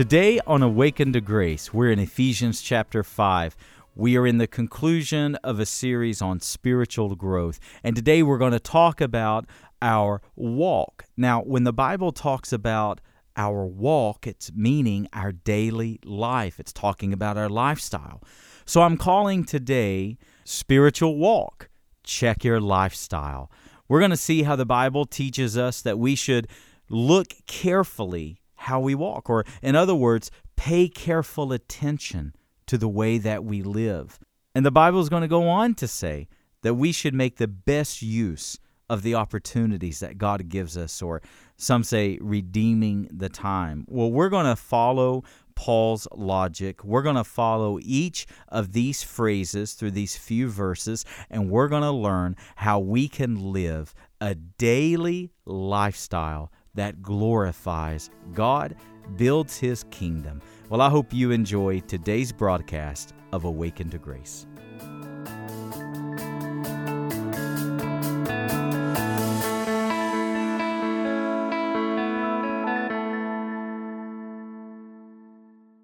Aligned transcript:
Today 0.00 0.40
on 0.46 0.62
Awakened 0.62 1.12
to 1.12 1.20
Grace, 1.20 1.74
we're 1.74 1.90
in 1.90 1.98
Ephesians 1.98 2.62
chapter 2.62 3.02
5. 3.02 3.54
We 3.94 4.16
are 4.16 4.26
in 4.26 4.38
the 4.38 4.46
conclusion 4.46 5.34
of 5.44 5.60
a 5.60 5.66
series 5.66 6.22
on 6.22 6.40
spiritual 6.40 7.14
growth. 7.16 7.60
And 7.84 7.94
today 7.94 8.22
we're 8.22 8.38
going 8.38 8.52
to 8.52 8.60
talk 8.60 9.02
about 9.02 9.44
our 9.82 10.22
walk. 10.36 11.04
Now, 11.18 11.42
when 11.42 11.64
the 11.64 11.74
Bible 11.74 12.12
talks 12.12 12.50
about 12.50 13.02
our 13.36 13.66
walk, 13.66 14.26
it's 14.26 14.50
meaning 14.54 15.06
our 15.12 15.32
daily 15.32 16.00
life, 16.02 16.58
it's 16.58 16.72
talking 16.72 17.12
about 17.12 17.36
our 17.36 17.50
lifestyle. 17.50 18.22
So 18.64 18.80
I'm 18.80 18.96
calling 18.96 19.44
today 19.44 20.16
spiritual 20.44 21.18
walk. 21.18 21.68
Check 22.04 22.42
your 22.42 22.58
lifestyle. 22.58 23.50
We're 23.86 24.00
going 24.00 24.12
to 24.12 24.16
see 24.16 24.44
how 24.44 24.56
the 24.56 24.64
Bible 24.64 25.04
teaches 25.04 25.58
us 25.58 25.82
that 25.82 25.98
we 25.98 26.14
should 26.14 26.48
look 26.88 27.34
carefully 27.46 28.39
how 28.60 28.78
we 28.78 28.94
walk, 28.94 29.30
or 29.30 29.44
in 29.62 29.74
other 29.74 29.94
words, 29.94 30.30
pay 30.56 30.86
careful 30.86 31.50
attention 31.52 32.34
to 32.66 32.76
the 32.76 32.88
way 32.88 33.16
that 33.16 33.42
we 33.42 33.62
live. 33.62 34.18
And 34.54 34.66
the 34.66 34.70
Bible 34.70 35.00
is 35.00 35.08
going 35.08 35.22
to 35.22 35.28
go 35.28 35.48
on 35.48 35.74
to 35.76 35.88
say 35.88 36.28
that 36.62 36.74
we 36.74 36.92
should 36.92 37.14
make 37.14 37.36
the 37.36 37.48
best 37.48 38.02
use 38.02 38.58
of 38.90 39.02
the 39.02 39.14
opportunities 39.14 40.00
that 40.00 40.18
God 40.18 40.48
gives 40.48 40.76
us, 40.76 41.00
or 41.00 41.22
some 41.56 41.82
say 41.82 42.18
redeeming 42.20 43.08
the 43.10 43.30
time. 43.30 43.86
Well, 43.88 44.10
we're 44.10 44.28
going 44.28 44.46
to 44.46 44.56
follow 44.56 45.24
Paul's 45.54 46.06
logic. 46.12 46.84
We're 46.84 47.02
going 47.02 47.16
to 47.16 47.24
follow 47.24 47.78
each 47.80 48.26
of 48.48 48.72
these 48.72 49.02
phrases 49.02 49.72
through 49.72 49.92
these 49.92 50.16
few 50.16 50.48
verses, 50.48 51.06
and 51.30 51.50
we're 51.50 51.68
going 51.68 51.82
to 51.82 51.90
learn 51.90 52.36
how 52.56 52.78
we 52.78 53.08
can 53.08 53.52
live 53.52 53.94
a 54.20 54.34
daily 54.34 55.30
lifestyle 55.46 56.52
that 56.74 57.02
glorifies 57.02 58.10
God, 58.32 58.76
builds 59.16 59.58
His 59.58 59.84
kingdom. 59.90 60.40
Well, 60.68 60.80
I 60.80 60.88
hope 60.88 61.12
you 61.12 61.30
enjoy 61.30 61.80
today's 61.80 62.32
broadcast 62.32 63.14
of 63.32 63.44
Awaken 63.44 63.90
to 63.90 63.98
Grace. 63.98 64.46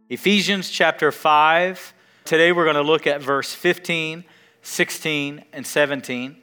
Ephesians 0.08 0.70
chapter 0.70 1.10
5. 1.10 1.92
Today 2.24 2.52
we're 2.52 2.64
going 2.64 2.76
to 2.76 2.82
look 2.82 3.06
at 3.06 3.20
verse 3.20 3.52
15, 3.52 4.24
16, 4.62 5.44
and 5.52 5.66
17. 5.66 6.36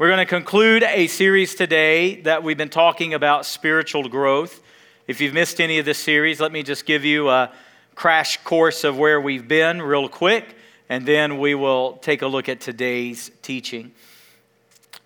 We're 0.00 0.08
going 0.08 0.16
to 0.16 0.24
conclude 0.24 0.82
a 0.82 1.08
series 1.08 1.54
today 1.54 2.22
that 2.22 2.42
we've 2.42 2.56
been 2.56 2.70
talking 2.70 3.12
about 3.12 3.44
spiritual 3.44 4.08
growth. 4.08 4.62
If 5.06 5.20
you've 5.20 5.34
missed 5.34 5.60
any 5.60 5.78
of 5.78 5.84
this 5.84 5.98
series, 5.98 6.40
let 6.40 6.52
me 6.52 6.62
just 6.62 6.86
give 6.86 7.04
you 7.04 7.28
a 7.28 7.52
crash 7.94 8.38
course 8.38 8.82
of 8.82 8.96
where 8.96 9.20
we've 9.20 9.46
been 9.46 9.82
real 9.82 10.08
quick, 10.08 10.56
and 10.88 11.04
then 11.04 11.38
we 11.38 11.54
will 11.54 11.98
take 11.98 12.22
a 12.22 12.26
look 12.26 12.48
at 12.48 12.62
today's 12.62 13.30
teaching. 13.42 13.92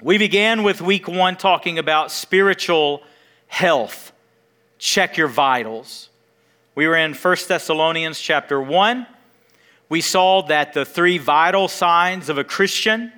We 0.01 0.17
began 0.17 0.63
with 0.63 0.81
week 0.81 1.09
one 1.09 1.35
talking 1.35 1.81
about 1.81 2.13
spiritual 2.13 3.03
health. 3.49 4.13
Check 4.79 5.17
your 5.17 5.27
vitals. 5.27 6.09
We 6.77 6.87
were 6.87 6.97
in 6.97 7.15
1 7.15 7.37
Thessalonians 7.49 8.21
chapter 8.21 8.63
1. 8.63 9.09
We 9.89 10.01
saw 10.01 10.43
that 10.43 10.73
the 10.73 10.85
three 10.85 11.19
vital 11.19 11.67
signs 11.67 12.29
of 12.29 12.39
a 12.39 12.45
Christian 12.45 13.13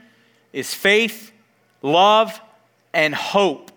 is 0.55 0.73
faith, 0.73 1.33
love, 1.87 2.41
and 2.93 3.15
hope. 3.15 3.71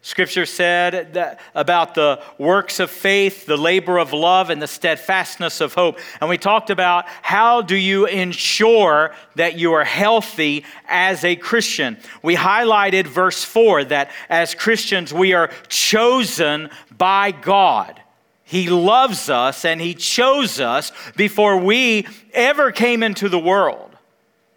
Scripture 0.00 0.46
said 0.46 1.38
about 1.54 1.94
the 1.94 2.22
works 2.38 2.80
of 2.80 2.90
faith, 2.90 3.46
the 3.46 3.56
labor 3.56 3.98
of 3.98 4.12
love, 4.12 4.48
and 4.48 4.62
the 4.62 4.66
steadfastness 4.66 5.60
of 5.60 5.74
hope. 5.74 5.98
And 6.20 6.30
we 6.30 6.38
talked 6.38 6.70
about 6.70 7.04
how 7.20 7.62
do 7.62 7.76
you 7.76 8.06
ensure 8.06 9.12
that 9.34 9.58
you 9.58 9.72
are 9.74 9.84
healthy 9.84 10.64
as 10.86 11.24
a 11.24 11.36
Christian. 11.36 11.98
We 12.22 12.36
highlighted 12.36 13.06
verse 13.06 13.44
4 13.44 13.84
that 13.84 14.10
as 14.30 14.54
Christians 14.54 15.12
we 15.12 15.34
are 15.34 15.50
chosen 15.68 16.70
by 16.96 17.32
God. 17.32 18.00
He 18.44 18.70
loves 18.70 19.28
us 19.28 19.66
and 19.66 19.78
He 19.78 19.92
chose 19.92 20.58
us 20.58 20.90
before 21.16 21.58
we 21.58 22.06
ever 22.32 22.72
came 22.72 23.02
into 23.02 23.28
the 23.28 23.38
world. 23.38 23.87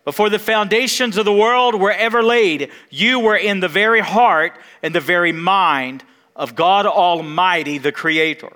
Before 0.04 0.30
the 0.30 0.40
foundations 0.40 1.18
of 1.18 1.26
the 1.26 1.34
world 1.34 1.76
were 1.76 1.92
ever 1.92 2.24
laid, 2.24 2.72
you 2.90 3.20
were 3.20 3.36
in 3.36 3.60
the 3.60 3.68
very 3.68 4.02
heart 4.02 4.58
and 4.82 4.96
the 4.96 5.00
very 5.00 5.32
mind 5.32 6.04
of 6.36 6.56
God 6.56 6.86
Almighty, 6.88 7.78
the 7.78 7.92
Creator. 7.92 8.52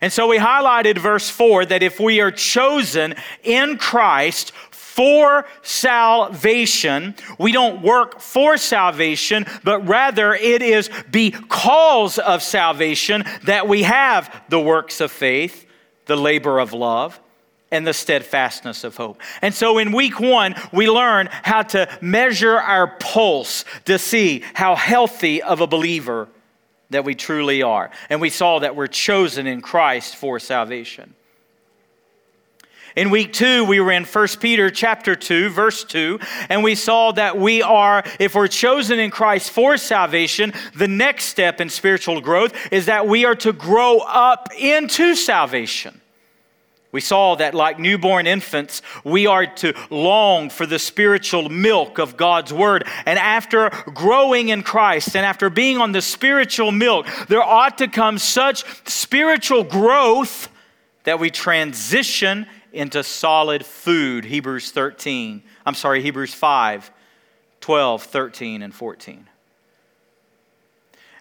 And 0.00 0.12
so 0.12 0.26
we 0.26 0.38
highlighted 0.38 0.98
verse 0.98 1.30
4 1.30 1.66
that 1.66 1.82
if 1.82 2.00
we 2.00 2.20
are 2.20 2.30
chosen 2.30 3.14
in 3.44 3.78
Christ 3.78 4.52
for 4.70 5.46
salvation, 5.62 7.14
we 7.38 7.52
don't 7.52 7.82
work 7.82 8.20
for 8.20 8.56
salvation, 8.56 9.46
but 9.62 9.86
rather 9.86 10.34
it 10.34 10.60
is 10.60 10.90
because 11.10 12.18
of 12.18 12.42
salvation 12.42 13.24
that 13.44 13.68
we 13.68 13.84
have 13.84 14.44
the 14.48 14.60
works 14.60 15.00
of 15.00 15.12
faith, 15.12 15.66
the 16.06 16.16
labor 16.16 16.58
of 16.58 16.72
love, 16.72 17.20
and 17.70 17.86
the 17.86 17.92
steadfastness 17.92 18.84
of 18.84 18.96
hope. 18.96 19.20
And 19.42 19.52
so 19.52 19.78
in 19.78 19.92
week 19.92 20.20
one, 20.20 20.54
we 20.72 20.88
learn 20.88 21.28
how 21.30 21.62
to 21.62 21.88
measure 22.00 22.58
our 22.58 22.86
pulse 22.86 23.64
to 23.86 23.98
see 23.98 24.44
how 24.54 24.76
healthy 24.76 25.42
of 25.42 25.60
a 25.60 25.66
believer 25.66 26.28
that 26.90 27.04
we 27.04 27.14
truly 27.14 27.62
are. 27.62 27.90
And 28.08 28.20
we 28.20 28.30
saw 28.30 28.60
that 28.60 28.76
we're 28.76 28.86
chosen 28.86 29.46
in 29.46 29.60
Christ 29.60 30.16
for 30.16 30.38
salvation. 30.38 31.14
In 32.94 33.10
week 33.10 33.34
two, 33.34 33.64
we 33.64 33.78
were 33.78 33.92
in 33.92 34.04
1 34.04 34.28
Peter 34.40 34.70
chapter 34.70 35.14
2, 35.14 35.50
verse 35.50 35.84
2, 35.84 36.18
and 36.48 36.64
we 36.64 36.74
saw 36.74 37.12
that 37.12 37.36
we 37.36 37.60
are, 37.60 38.02
if 38.18 38.34
we're 38.34 38.48
chosen 38.48 38.98
in 38.98 39.10
Christ 39.10 39.50
for 39.50 39.76
salvation, 39.76 40.54
the 40.74 40.88
next 40.88 41.26
step 41.26 41.60
in 41.60 41.68
spiritual 41.68 42.22
growth 42.22 42.54
is 42.72 42.86
that 42.86 43.06
we 43.06 43.26
are 43.26 43.34
to 43.34 43.52
grow 43.52 43.98
up 43.98 44.48
into 44.56 45.14
salvation. 45.14 46.00
We 46.96 47.02
saw 47.02 47.34
that, 47.34 47.52
like 47.52 47.78
newborn 47.78 48.26
infants, 48.26 48.80
we 49.04 49.26
are 49.26 49.44
to 49.56 49.74
long 49.90 50.48
for 50.48 50.64
the 50.64 50.78
spiritual 50.78 51.50
milk 51.50 51.98
of 51.98 52.16
God's 52.16 52.54
Word. 52.54 52.88
And 53.04 53.18
after 53.18 53.68
growing 53.92 54.48
in 54.48 54.62
Christ 54.62 55.14
and 55.14 55.26
after 55.26 55.50
being 55.50 55.76
on 55.76 55.92
the 55.92 56.00
spiritual 56.00 56.72
milk, 56.72 57.06
there 57.28 57.42
ought 57.42 57.76
to 57.76 57.88
come 57.88 58.16
such 58.16 58.64
spiritual 58.88 59.62
growth 59.62 60.48
that 61.04 61.20
we 61.20 61.28
transition 61.28 62.46
into 62.72 63.02
solid 63.02 63.66
food. 63.66 64.24
Hebrews 64.24 64.70
13, 64.70 65.42
I'm 65.66 65.74
sorry, 65.74 66.00
Hebrews 66.00 66.32
5, 66.32 66.90
12, 67.60 68.02
13, 68.04 68.62
and 68.62 68.74
14. 68.74 69.28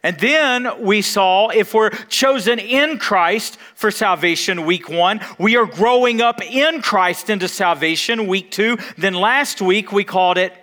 And 0.05 0.19
then 0.19 0.83
we 0.83 1.01
saw 1.01 1.47
if 1.47 1.73
we're 1.73 1.89
chosen 1.89 2.59
in 2.59 2.99
Christ 2.99 3.57
for 3.73 3.89
salvation, 3.89 4.63
week 4.63 4.87
one, 4.87 5.19
we 5.39 5.57
are 5.57 5.65
growing 5.65 6.21
up 6.21 6.43
in 6.43 6.83
Christ 6.83 7.31
into 7.31 7.47
salvation, 7.47 8.27
week 8.27 8.51
two. 8.51 8.77
Then 8.99 9.15
last 9.15 9.63
week 9.63 9.91
we 9.91 10.03
called 10.03 10.37
it 10.37 10.53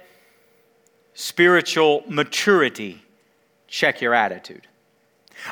spiritual 1.15 2.05
maturity. 2.07 3.03
Check 3.67 4.01
your 4.01 4.15
attitude. 4.15 4.69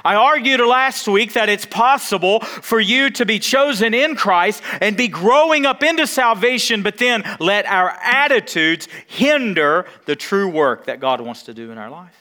I 0.05 0.15
argued 0.15 0.61
last 0.61 1.09
week 1.09 1.33
that 1.33 1.49
it's 1.49 1.67
possible 1.67 2.39
for 2.39 2.79
you 2.79 3.11
to 3.11 3.27
be 3.27 3.41
chosen 3.41 3.93
in 3.93 4.15
Christ 4.15 4.63
and 4.81 4.97
be 4.97 5.09
growing 5.09 5.67
up 5.67 5.83
into 5.83 6.07
salvation, 6.07 6.85
but 6.85 6.99
then 6.99 7.25
let 7.41 7.67
our 7.67 7.91
attitudes 8.05 8.87
hinder 9.09 9.85
the 10.07 10.15
true 10.15 10.49
work 10.49 10.87
that 10.87 11.01
God 11.01 11.21
wants 11.21 11.43
to 11.43 11.55
do 11.55 11.73
in 11.73 11.79
our 11.79 11.91
life. 11.91 12.21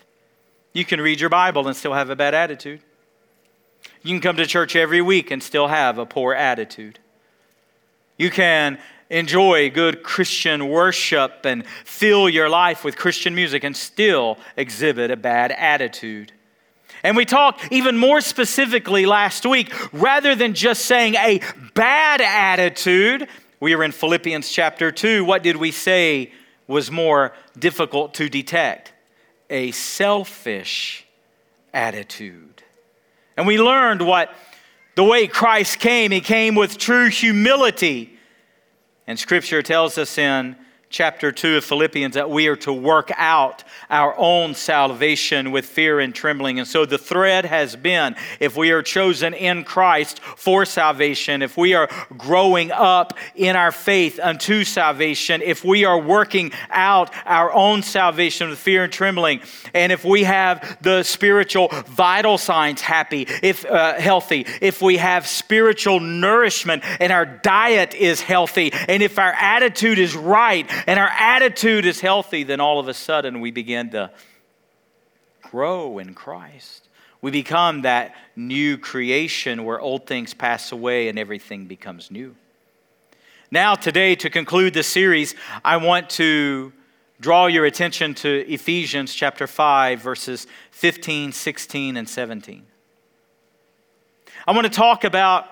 You 0.74 0.86
can 0.86 1.01
read 1.01 1.19
your 1.19 1.30
Bible 1.30 1.68
and 1.68 1.75
still 1.75 1.94
have 1.94 2.10
a 2.10 2.16
bad 2.16 2.33
attitude. 2.33 2.81
You 4.04 4.13
can 4.13 4.21
come 4.21 4.38
to 4.38 4.45
church 4.45 4.75
every 4.75 5.01
week 5.01 5.31
and 5.31 5.42
still 5.42 5.68
have 5.68 5.98
a 5.98 6.06
poor 6.06 6.33
attitude. 6.33 7.00
You 8.18 8.30
can 8.30 8.80
enjoy 9.10 9.69
good 9.69 10.04
Christian 10.04 10.69
worship 10.69 11.45
and 11.45 11.66
fill 11.83 12.30
your 12.30 12.50
life 12.50 12.83
with 12.83 12.95
Christian 12.95 13.33
music 13.33 13.63
and 13.63 13.75
still 13.75 14.38
exhibit 14.56 15.10
a 15.10 15.18
bad 15.18 15.51
attitude. 15.51 16.31
And 17.04 17.16
we 17.16 17.25
talked 17.25 17.71
even 17.71 17.98
more 17.98 18.21
specifically 18.21 19.06
last 19.06 19.45
week, 19.45 19.74
rather 19.94 20.36
than 20.36 20.54
just 20.54 20.86
saying 20.86 21.16
a 21.16 21.42
bad 21.74 22.21
attitude, 22.21 23.27
we 23.60 23.75
were 23.75 23.83
in 23.83 23.92
Philippians 23.92 24.50
chapter 24.50 24.92
2. 24.92 25.24
What 25.24 25.42
did 25.42 25.56
we 25.56 25.71
say 25.71 26.31
was 26.68 26.92
more 26.92 27.33
difficult 27.57 28.13
to 28.16 28.30
detect? 28.30 28.94
A 29.50 29.72
selfish 29.72 31.06
attitude. 31.74 32.63
And 33.38 33.48
we 33.48 33.60
learned 33.60 34.01
what 34.01 34.34
the 34.96 35.04
way 35.04 35.28
Christ 35.28 35.80
came, 35.80 36.12
he 36.12 36.22
came 36.22 36.56
with 36.56 36.78
true 36.78 37.10
humility. 37.10 38.18
And 39.07 39.18
scripture 39.18 39.62
tells 39.62 39.98
us 39.98 40.18
in 40.18 40.56
chapter 40.92 41.32
2 41.32 41.58
of 41.58 41.64
Philippians 41.64 42.16
that 42.16 42.32
we 42.32 42.48
are 42.48 42.56
to 42.56 42.74
work 42.74 43.12
out 43.16 43.64
our 43.92 44.16
own 44.18 44.56
salvation 44.56 45.52
with 45.52 45.66
fear 45.66 46.00
and 46.00 46.16
trembling. 46.16 46.58
And 46.58 46.68
so 46.68 46.84
the 46.84 46.98
thread 46.98 47.46
has 47.46 47.76
been 47.76 48.16
if 48.40 48.58
we 48.58 48.72
are 48.72 48.82
chosen 48.82 49.36
in 49.36 49.64
Christ 49.64 50.20
for 50.20 50.66
salvation, 50.66 51.44
if 51.44 51.58
we 51.58 51.76
are 51.76 51.88
growing 52.18 52.72
up 52.72 53.14
in 53.36 53.56
our 53.56 53.72
faith 53.72 54.20
unto 54.20 54.64
salvation, 54.64 55.44
if 55.44 55.64
we 55.64 55.86
are 55.86 56.00
working 56.00 56.52
out 56.72 57.14
our 57.26 57.54
own 57.54 57.84
salvation 57.84 58.50
with 58.50 58.58
fear 58.58 58.84
and 58.84 58.92
trembling, 58.92 59.42
and 59.76 59.92
if 59.92 60.04
we 60.04 60.24
have 60.24 60.80
the 60.82 61.04
spiritual 61.04 61.68
vital 61.86 62.40
signs 62.40 62.82
happy, 62.82 63.28
if 63.44 63.64
uh, 63.64 63.94
healthy, 64.00 64.48
if 64.60 64.82
we 64.82 64.98
have 64.98 65.28
spiritual 65.28 66.00
nourishment 66.00 66.84
and 67.00 67.12
our 67.12 67.28
diet 67.28 67.94
is 67.94 68.22
healthy, 68.22 68.74
and 68.74 69.04
if 69.04 69.20
our 69.20 69.34
attitude 69.34 70.00
is 70.00 70.16
right, 70.16 70.68
and 70.88 71.00
our 71.00 71.10
attitude 71.10 71.86
is 71.86 72.00
healthy, 72.00 72.44
then 72.44 72.60
all 72.60 72.80
of 72.80 72.88
a 72.88 72.94
sudden 72.94 73.42
we 73.42 73.52
begin 73.52 73.90
to 73.92 74.12
grow 75.42 76.00
in 76.00 76.14
Christ. 76.14 76.90
We 77.22 77.31
become 77.31 77.81
that 77.81 78.16
new 78.36 78.78
creation 78.78 79.66
where 79.66 79.80
old 79.80 80.08
things 80.08 80.34
pass 80.34 80.72
away 80.72 81.10
and 81.10 81.20
everything 81.20 81.66
becomes 81.66 82.12
new. 82.12 82.36
Now, 83.52 83.76
today, 83.76 84.16
to 84.16 84.30
conclude 84.30 84.74
this 84.74 84.88
series, 84.88 85.34
I 85.66 85.78
want 85.78 86.10
to 86.12 86.72
draw 87.20 87.48
your 87.48 87.66
attention 87.66 88.14
to 88.16 88.48
Ephesians 88.48 89.14
chapter 89.14 89.48
5, 89.48 90.00
verses 90.00 90.48
15, 90.72 91.31
16, 91.31 91.98
and 91.98 92.08
17. 92.08 92.66
I 94.48 94.52
want 94.52 94.66
to 94.66 94.72
talk 94.72 95.04
about 95.04 95.48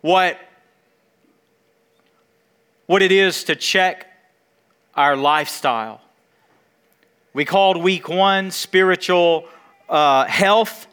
what, 0.00 0.38
what 2.86 3.02
it 3.02 3.12
is 3.12 3.44
to 3.44 3.54
check 3.54 4.05
our 4.96 5.14
lifestyle. 5.14 6.00
We 7.34 7.44
called 7.44 7.76
week 7.76 8.08
one 8.08 8.50
spiritual 8.50 9.46
uh, 9.88 10.24
health. 10.24 10.86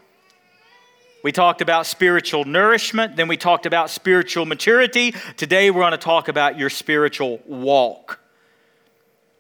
We 1.24 1.32
talked 1.32 1.62
about 1.62 1.86
spiritual 1.86 2.44
nourishment. 2.44 3.16
Then 3.16 3.30
we 3.30 3.38
talked 3.38 3.66
about 3.66 3.90
spiritual 3.90 4.46
maturity. 4.46 5.16
Today 5.38 5.72
we're 5.72 5.82
going 5.82 5.92
to 5.92 5.98
talk 5.98 6.28
about 6.28 6.58
your 6.58 6.70
spiritual 6.70 7.40
walk. 7.46 8.20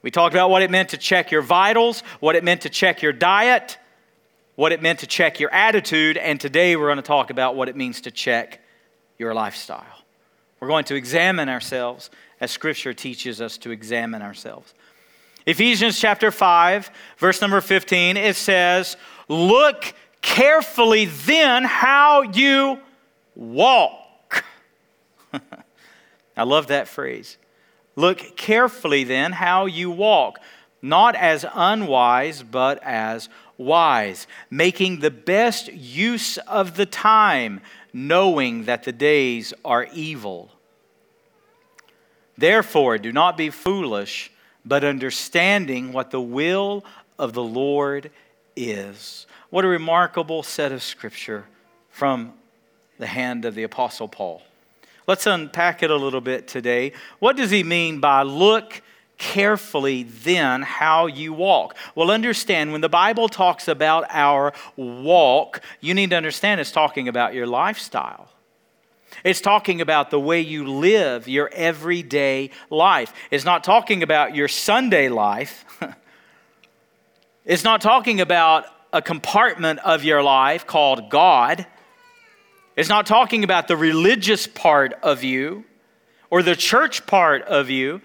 We 0.02 0.12
talked 0.12 0.34
about 0.34 0.50
what 0.50 0.62
it 0.62 0.72
meant 0.72 0.90
to 0.90 0.98
check 0.98 1.30
your 1.30 1.42
vitals, 1.42 2.02
what 2.22 2.36
it 2.36 2.44
meant 2.44 2.62
to 2.62 2.70
check 2.70 3.02
your 3.02 3.14
diet, 3.14 3.78
what 4.56 4.72
it 4.72 4.82
meant 4.82 5.00
to 5.00 5.08
check 5.08 5.40
your 5.40 5.54
attitude, 5.54 6.16
and 6.18 6.40
today 6.40 6.76
we're 6.76 6.88
going 6.88 6.98
to 6.98 7.02
talk 7.02 7.30
about 7.30 7.56
what 7.56 7.70
it 7.70 7.76
means 7.76 8.02
to 8.02 8.12
check 8.12 8.60
your 9.18 9.34
lifestyle. 9.34 9.84
We're 10.60 10.68
going 10.68 10.86
to 10.86 10.96
examine 10.96 11.50
ourselves 11.50 12.10
as 12.44 12.52
Scripture 12.52 12.94
teaches 12.94 13.40
us 13.40 13.58
to 13.58 13.72
examine 13.72 14.22
ourselves. 14.22 14.74
Ephesians 15.46 15.98
chapter 15.98 16.30
5, 16.30 16.92
verse 17.18 17.40
number 17.40 17.62
15, 17.62 18.18
it 18.18 18.36
says, 18.36 18.98
Look 19.30 19.94
carefully 20.22 21.06
then 21.06 21.64
how 21.64 22.24
you 22.24 22.80
walk. 23.34 24.44
I 26.36 26.44
love 26.44 26.68
that 26.68 26.90
phrase. 26.90 27.38
Look 27.96 28.36
carefully 28.36 29.06
then 29.06 29.32
how 29.32 29.66
you 29.66 29.90
walk, 29.90 30.40
not 30.82 31.16
as 31.16 31.46
unwise, 31.54 32.44
but 32.44 32.84
as 32.84 33.30
wise, 33.58 34.28
making 34.50 35.00
the 35.00 35.12
best 35.12 35.72
use 35.72 36.38
of 36.40 36.76
the 36.76 36.86
time, 36.86 37.62
knowing 37.94 38.66
that 38.66 38.84
the 38.84 38.92
days 38.92 39.54
are 39.64 39.88
evil. 39.94 40.52
Therefore, 42.38 42.98
do 42.98 43.12
not 43.12 43.38
be 43.38 43.50
foolish, 43.50 44.32
but 44.66 44.84
understanding 44.84 45.94
what 45.94 46.12
the 46.12 46.22
will 46.22 46.84
of 47.20 47.34
the 47.34 47.44
Lord 47.44 48.12
is. 48.56 49.28
What 49.50 49.66
a 49.66 49.68
remarkable 49.68 50.44
set 50.44 50.72
of 50.72 50.82
scripture 50.82 51.46
from 51.90 52.34
the 52.98 53.08
hand 53.08 53.46
of 53.46 53.56
the 53.56 53.64
Apostle 53.64 54.08
Paul. 54.08 54.42
Let's 55.06 55.28
unpack 55.28 55.84
it 55.84 55.92
a 55.92 55.96
little 55.96 56.22
bit 56.22 56.48
today. 56.48 56.94
What 57.20 57.36
does 57.36 57.52
he 57.52 57.64
mean 57.64 58.00
by 58.00 58.24
look 58.24 58.82
carefully 59.18 60.04
then 60.04 60.62
how 60.62 61.08
you 61.08 61.34
walk? 61.34 61.76
Well, 61.94 62.10
understand 62.10 62.72
when 62.72 62.82
the 62.82 62.90
Bible 62.90 63.28
talks 63.28 63.68
about 63.68 64.06
our 64.10 64.54
walk, 64.76 65.62
you 65.82 65.94
need 65.94 66.10
to 66.12 66.16
understand 66.16 66.62
it's 66.62 66.72
talking 66.72 67.08
about 67.08 67.34
your 67.34 67.46
lifestyle. 67.46 68.30
It's 69.24 69.42
talking 69.42 69.82
about 69.82 70.10
the 70.10 70.20
way 70.20 70.42
you 70.42 70.68
live 70.68 71.28
your 71.28 71.50
everyday 71.54 72.50
life. 72.70 73.14
It's 73.32 73.46
not 73.46 73.64
talking 73.64 74.04
about 74.04 74.36
your 74.36 74.48
Sunday 74.48 75.10
life. 75.10 75.66
it's 77.46 77.64
not 77.64 77.82
talking 77.82 78.22
about 78.22 78.66
a 78.92 79.02
compartment 79.02 79.80
of 79.80 80.04
your 80.04 80.22
life 80.22 80.68
called 80.68 81.10
God. 81.10 81.66
It's 82.76 82.90
not 82.90 83.06
talking 83.06 83.44
about 83.44 83.68
the 83.68 83.78
religious 83.78 84.48
part 84.48 84.94
of 85.04 85.24
you 85.24 85.66
or 86.30 86.42
the 86.42 86.56
church 86.56 87.06
part 87.06 87.44
of 87.44 87.70
you. 87.70 88.02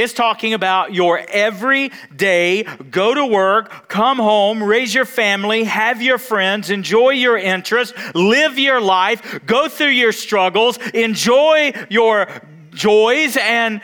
It's 0.00 0.14
talking 0.14 0.54
about 0.54 0.94
your 0.94 1.18
everyday 1.28 2.62
go 2.62 3.12
to 3.12 3.26
work, 3.26 3.86
come 3.88 4.16
home, 4.16 4.62
raise 4.62 4.94
your 4.94 5.04
family, 5.04 5.64
have 5.64 6.00
your 6.00 6.16
friends, 6.16 6.70
enjoy 6.70 7.10
your 7.10 7.36
interests, 7.36 7.94
live 8.14 8.58
your 8.58 8.80
life, 8.80 9.40
go 9.44 9.68
through 9.68 9.88
your 9.88 10.12
struggles, 10.12 10.78
enjoy 10.94 11.74
your 11.90 12.28
joys, 12.70 13.36
and 13.36 13.82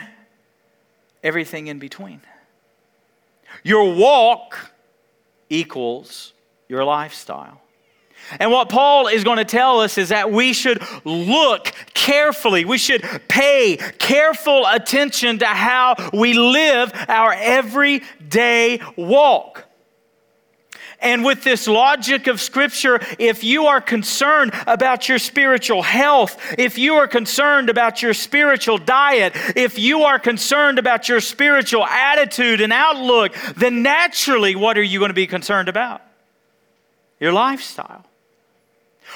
everything 1.22 1.66
in 1.66 1.78
between. 1.78 2.22
Your 3.62 3.94
walk 3.94 4.72
equals 5.50 6.32
your 6.66 6.82
lifestyle. 6.82 7.60
And 8.40 8.50
what 8.50 8.68
Paul 8.68 9.06
is 9.06 9.24
going 9.24 9.38
to 9.38 9.44
tell 9.44 9.80
us 9.80 9.98
is 9.98 10.08
that 10.08 10.30
we 10.30 10.52
should 10.52 10.82
look 11.04 11.72
carefully, 11.94 12.64
we 12.64 12.78
should 12.78 13.02
pay 13.28 13.76
careful 13.98 14.66
attention 14.66 15.38
to 15.38 15.46
how 15.46 15.94
we 16.12 16.32
live 16.34 16.92
our 17.08 17.32
everyday 17.32 18.80
walk. 18.96 19.66
And 21.00 21.24
with 21.24 21.44
this 21.44 21.68
logic 21.68 22.26
of 22.26 22.40
Scripture, 22.40 23.00
if 23.18 23.44
you 23.44 23.66
are 23.66 23.80
concerned 23.80 24.52
about 24.66 25.08
your 25.08 25.18
spiritual 25.18 25.82
health, 25.82 26.38
if 26.58 26.78
you 26.78 26.94
are 26.94 27.06
concerned 27.06 27.68
about 27.68 28.00
your 28.00 28.14
spiritual 28.14 28.78
diet, 28.78 29.34
if 29.54 29.78
you 29.78 30.02
are 30.02 30.18
concerned 30.18 30.78
about 30.78 31.08
your 31.08 31.20
spiritual 31.20 31.84
attitude 31.84 32.60
and 32.60 32.72
outlook, 32.72 33.34
then 33.56 33.82
naturally, 33.82 34.56
what 34.56 34.78
are 34.78 34.82
you 34.82 34.98
going 34.98 35.10
to 35.10 35.14
be 35.14 35.26
concerned 35.26 35.68
about? 35.68 36.00
Your 37.20 37.32
lifestyle. 37.32 38.04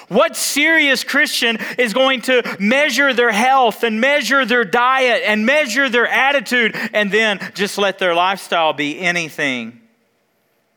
What 0.08 0.36
serious 0.36 1.04
Christian 1.04 1.58
is 1.78 1.92
going 1.92 2.22
to 2.22 2.56
measure 2.58 3.12
their 3.12 3.32
health 3.32 3.82
and 3.82 4.00
measure 4.00 4.44
their 4.44 4.64
diet 4.64 5.22
and 5.26 5.44
measure 5.44 5.88
their 5.88 6.06
attitude 6.06 6.76
and 6.94 7.10
then 7.10 7.40
just 7.54 7.76
let 7.76 7.98
their 7.98 8.14
lifestyle 8.14 8.72
be 8.72 8.98
anything 8.98 9.80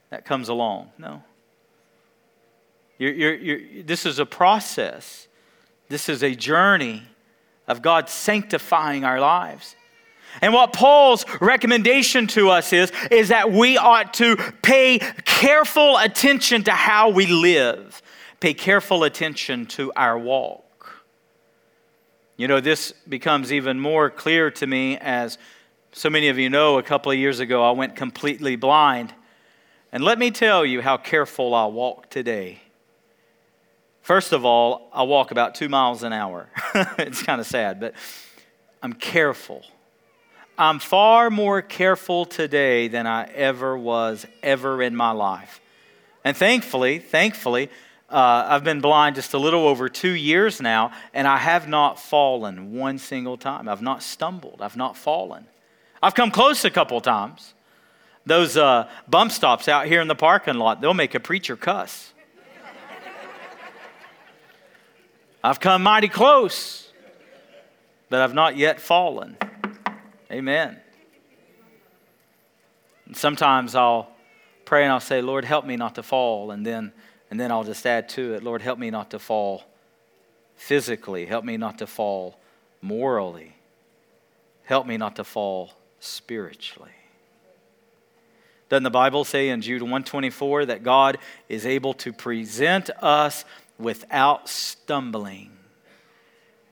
that 0.09 0.25
comes 0.25 0.49
along? 0.49 0.89
No. 0.97 1.23
You're, 2.97 3.13
you're, 3.13 3.35
you're, 3.35 3.83
this 3.83 4.05
is 4.05 4.19
a 4.19 4.25
process, 4.25 5.27
this 5.89 6.09
is 6.09 6.23
a 6.23 6.35
journey 6.35 7.03
of 7.67 7.81
God 7.81 8.09
sanctifying 8.09 9.03
our 9.03 9.19
lives. 9.19 9.75
And 10.41 10.53
what 10.53 10.73
Paul's 10.73 11.25
recommendation 11.39 12.27
to 12.27 12.49
us 12.49 12.73
is, 12.73 12.91
is 13.11 13.29
that 13.29 13.51
we 13.51 13.77
ought 13.77 14.13
to 14.15 14.35
pay 14.61 14.99
careful 15.25 15.97
attention 15.97 16.63
to 16.63 16.71
how 16.71 17.09
we 17.09 17.27
live 17.27 18.01
pay 18.43 18.53
careful 18.53 19.05
attention 19.05 19.65
to 19.65 19.89
our 19.95 20.19
walk. 20.19 21.01
You 22.35 22.49
know, 22.49 22.59
this 22.59 22.91
becomes 23.07 23.53
even 23.53 23.79
more 23.79 24.09
clear 24.09 24.51
to 24.51 24.67
me 24.67 24.97
as 24.97 25.37
so 25.93 26.09
many 26.09 26.27
of 26.27 26.37
you 26.37 26.49
know, 26.49 26.77
a 26.77 26.83
couple 26.83 27.09
of 27.09 27.17
years 27.17 27.39
ago, 27.39 27.63
I 27.63 27.71
went 27.71 27.95
completely 27.95 28.57
blind. 28.57 29.13
And 29.93 30.03
let 30.03 30.19
me 30.19 30.29
tell 30.29 30.65
you 30.65 30.81
how 30.81 30.97
careful 30.97 31.55
I 31.55 31.67
walk 31.67 32.09
today. 32.09 32.59
First 34.01 34.33
of 34.33 34.43
all, 34.43 34.89
I 34.91 35.03
walk 35.03 35.31
about 35.31 35.55
two 35.55 35.69
miles 35.69 36.03
an 36.03 36.11
hour. 36.11 36.49
it's 36.97 37.23
kind 37.23 37.39
of 37.39 37.47
sad, 37.47 37.79
but 37.79 37.93
I'm 38.81 38.91
careful. 38.91 39.63
I'm 40.57 40.77
far 40.77 41.31
more 41.31 41.63
careful 41.63 42.25
today 42.25 42.87
than 42.87 43.07
I 43.07 43.23
ever 43.23 43.75
was 43.75 44.27
ever 44.43 44.83
in 44.83 44.95
my 44.95 45.09
life. 45.09 45.59
And 46.23 46.37
thankfully, 46.37 46.99
thankfully, 46.99 47.69
uh, 48.07 48.45
I've 48.47 48.63
been 48.63 48.79
blind 48.79 49.15
just 49.15 49.33
a 49.33 49.39
little 49.39 49.67
over 49.67 49.89
two 49.89 50.11
years 50.11 50.61
now, 50.61 50.91
and 51.11 51.27
I 51.27 51.37
have 51.37 51.67
not 51.67 51.99
fallen 51.99 52.73
one 52.73 52.99
single 52.99 53.35
time. 53.35 53.67
I've 53.67 53.81
not 53.81 54.03
stumbled. 54.03 54.61
I've 54.61 54.77
not 54.77 54.95
fallen. 54.95 55.47
I've 56.03 56.13
come 56.13 56.29
close 56.29 56.63
a 56.65 56.69
couple 56.69 57.01
times. 57.01 57.55
Those 58.25 58.55
uh, 58.55 58.87
bump 59.07 59.31
stops 59.31 59.67
out 59.67 59.87
here 59.87 60.01
in 60.01 60.07
the 60.07 60.15
parking 60.15 60.55
lot, 60.55 60.81
they'll 60.81 60.93
make 60.93 61.15
a 61.15 61.19
preacher 61.19 61.55
cuss. 61.55 62.13
I've 65.43 65.59
come 65.59 65.83
mighty 65.83 66.07
close, 66.07 66.89
but 68.09 68.21
I've 68.21 68.33
not 68.33 68.55
yet 68.55 68.79
fallen. 68.79 69.35
Amen. 70.33 70.79
And 73.05 73.15
sometimes 73.15 73.75
I'll 73.75 74.09
pray 74.65 74.81
and 74.81 74.91
I'll 74.91 74.99
say, 74.99 75.21
Lord, 75.21 75.45
help 75.45 75.63
me 75.63 75.75
not 75.75 75.93
to 75.95 76.03
fall. 76.03 76.49
And 76.49 76.65
then, 76.65 76.91
and 77.29 77.39
then 77.39 77.51
I'll 77.51 77.63
just 77.63 77.85
add 77.85 78.09
to 78.09 78.33
it, 78.33 78.43
Lord, 78.43 78.63
help 78.63 78.79
me 78.79 78.89
not 78.89 79.11
to 79.11 79.19
fall 79.19 79.63
physically. 80.55 81.27
Help 81.27 81.45
me 81.45 81.55
not 81.55 81.77
to 81.77 81.87
fall 81.87 82.39
morally. 82.81 83.55
Help 84.63 84.87
me 84.87 84.97
not 84.97 85.17
to 85.17 85.23
fall 85.23 85.73
spiritually. 85.99 86.89
Doesn't 88.69 88.83
the 88.83 88.89
Bible 88.89 89.25
say 89.25 89.49
in 89.49 89.61
Jude 89.61 89.83
124 89.83 90.65
that 90.65 90.81
God 90.81 91.19
is 91.47 91.67
able 91.67 91.93
to 91.95 92.11
present 92.11 92.89
us 93.03 93.45
without 93.77 94.49
stumbling? 94.49 95.51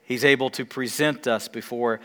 He's 0.01 0.25
able 0.25 0.49
to 0.51 0.65
present 0.65 1.27
us 1.27 1.47
before 1.47 1.99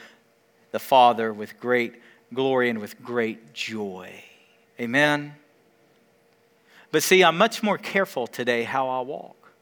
the 0.77 0.81
Father 0.81 1.33
with 1.33 1.59
great 1.59 1.95
glory 2.35 2.69
and 2.69 2.79
with 2.81 3.03
great 3.03 3.55
joy. 3.55 4.13
Amen. 4.79 5.35
But 6.91 7.03
see, 7.03 7.25
I'm 7.25 7.39
much 7.39 7.63
more 7.63 7.79
careful 7.79 8.27
today 8.27 8.63
how 8.63 8.87
I 8.91 9.01
walk. 9.01 9.53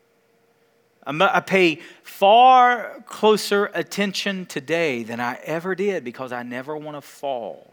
I 1.07 1.39
pay 1.39 1.77
far 2.03 3.01
closer 3.07 3.71
attention 3.75 4.47
today 4.47 5.05
than 5.05 5.21
I 5.21 5.39
ever 5.45 5.77
did 5.77 6.03
because 6.03 6.33
I 6.33 6.43
never 6.43 6.77
want 6.77 6.97
to 6.97 7.01
fall. 7.01 7.73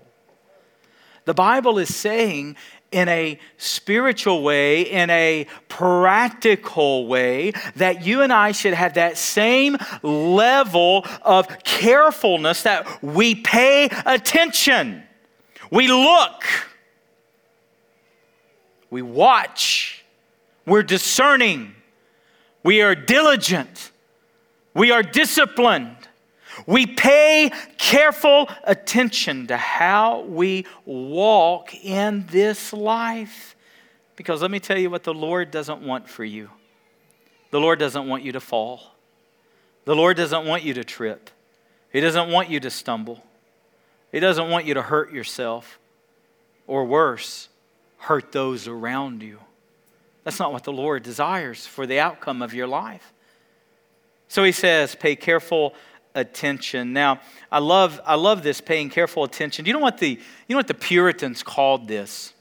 The 1.26 1.34
Bible 1.34 1.80
is 1.80 1.96
saying, 1.96 2.58
in 2.92 3.08
a 3.08 3.40
spiritual 3.58 4.44
way, 4.44 4.82
in 4.82 5.10
a 5.10 5.48
practical 5.70 7.08
way, 7.08 7.54
that 7.78 8.06
you 8.06 8.22
and 8.22 8.34
I 8.34 8.52
should 8.52 8.74
have 8.74 8.96
that 8.96 9.18
same 9.18 9.78
level 10.04 11.06
of 11.22 11.48
carefulness 11.64 12.64
that 12.64 13.02
we 13.02 13.36
pay 13.36 13.90
attention, 14.06 15.04
we 15.72 15.88
look, 15.88 16.44
we 18.90 19.02
watch, 19.02 20.04
we're 20.66 20.84
discerning, 20.84 21.74
we 22.64 22.82
are 22.82 22.94
diligent, 22.94 23.92
we 24.74 24.92
are 24.92 25.02
disciplined. 25.02 25.96
We 26.66 26.86
pay 26.86 27.52
careful 27.78 28.50
attention 28.64 29.48
to 29.48 29.58
how 29.58 30.22
we 30.22 30.66
walk 30.86 31.74
in 31.76 32.26
this 32.28 32.74
life. 32.74 33.56
Because 34.16 34.42
let 34.42 34.52
me 34.52 34.60
tell 34.60 34.78
you 34.78 34.90
what 34.90 35.04
the 35.04 35.14
Lord 35.14 35.52
doesn't 35.52 35.82
want 35.82 36.08
for 36.08 36.24
you. 36.24 36.50
The 37.52 37.60
Lord 37.60 37.80
doesn't 37.80 38.08
want 38.08 38.24
you 38.24 38.32
to 38.34 38.40
fall. 38.40 38.96
The 39.86 39.96
Lord 39.96 40.16
doesn't 40.18 40.46
want 40.46 40.64
you 40.64 40.74
to 40.76 40.84
trip. 40.84 41.30
He 41.92 42.00
doesn't 42.00 42.30
want 42.30 42.50
you 42.50 42.60
to 42.60 42.70
stumble. 42.70 43.24
He 44.12 44.20
doesn't 44.20 44.50
want 44.50 44.66
you 44.66 44.74
to 44.76 44.82
hurt 44.82 45.12
yourself 45.12 45.80
or 46.68 46.86
worse, 46.86 47.50
hurt 47.98 48.32
those 48.32 48.68
around 48.68 49.24
you. 49.24 49.40
That's 50.24 50.40
not 50.40 50.54
what 50.54 50.64
the 50.64 50.72
Lord 50.72 51.04
desires 51.04 51.66
for 51.66 51.88
the 51.88 52.00
outcome 52.00 52.42
of 52.42 52.54
your 52.54 52.68
life. 52.68 53.14
So 54.28 54.44
he 54.44 54.52
says, 54.52 54.96
pay 54.96 55.16
careful 55.16 55.74
attention. 56.16 56.94
Now, 56.94 57.20
I 57.52 57.60
love, 57.60 58.00
I 58.06 58.16
love 58.16 58.44
this 58.44 58.62
paying 58.62 58.90
careful 58.90 59.24
attention. 59.24 59.66
You 59.66 59.74
know 59.74 59.80
what 59.80 59.98
the, 59.98 60.10
you 60.10 60.20
know 60.50 60.58
what 60.58 60.68
the 60.68 60.74
Puritans 60.74 61.44
called 61.44 61.88
this? 61.88 62.34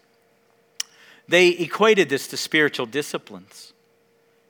They 1.29 1.49
equated 1.49 2.09
this 2.09 2.27
to 2.29 2.37
spiritual 2.37 2.87
disciplines. 2.87 3.73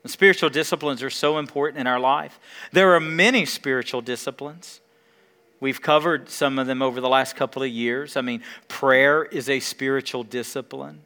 And 0.02 0.10
spiritual 0.10 0.48
disciplines 0.48 1.02
are 1.02 1.10
so 1.10 1.38
important 1.38 1.78
in 1.78 1.86
our 1.86 2.00
life. 2.00 2.40
There 2.72 2.94
are 2.94 3.00
many 3.00 3.44
spiritual 3.44 4.00
disciplines. 4.00 4.80
We've 5.60 5.82
covered 5.82 6.30
some 6.30 6.58
of 6.58 6.66
them 6.66 6.80
over 6.80 7.02
the 7.02 7.08
last 7.08 7.36
couple 7.36 7.62
of 7.62 7.68
years. 7.68 8.16
I 8.16 8.22
mean, 8.22 8.42
prayer 8.68 9.24
is 9.24 9.50
a 9.50 9.60
spiritual 9.60 10.24
discipline. 10.24 11.02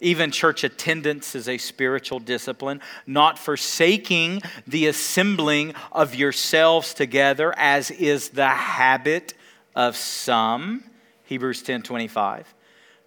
Even 0.00 0.30
church 0.30 0.62
attendance 0.62 1.34
is 1.34 1.48
a 1.48 1.56
spiritual 1.56 2.18
discipline, 2.18 2.82
not 3.06 3.38
forsaking 3.38 4.42
the 4.66 4.86
assembling 4.88 5.74
of 5.90 6.14
yourselves 6.14 6.92
together, 6.92 7.54
as 7.56 7.90
is 7.90 8.28
the 8.30 8.48
habit 8.48 9.32
of 9.74 9.96
some. 9.96 10.84
Hebrews 11.24 11.62
10 11.62 11.82
25. 11.82 12.54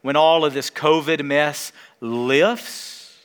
When 0.02 0.16
all 0.16 0.46
of 0.46 0.54
this 0.54 0.72
COVID 0.72 1.24
mess 1.24 1.72
lifts, 2.02 3.18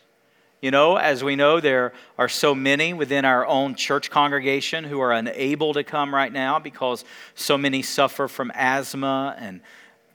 you 0.61 0.71
know, 0.71 0.97
as 0.97 1.23
we 1.23 1.37
know, 1.37 1.61
there 1.61 1.93
are 2.19 2.29
so 2.29 2.55
many 2.55 2.93
within 2.93 3.25
our 3.25 3.47
own 3.47 3.75
church 3.75 4.11
congregation 4.11 4.85
who 4.85 5.01
are 5.01 5.13
unable 5.13 5.75
to 5.75 5.85
come 5.85 6.15
right 6.15 6.33
now 6.33 6.59
because 6.59 7.05
so 7.35 7.57
many 7.57 7.83
suffer 7.83 8.29
from 8.29 8.51
asthma 8.55 9.37
and 9.39 9.61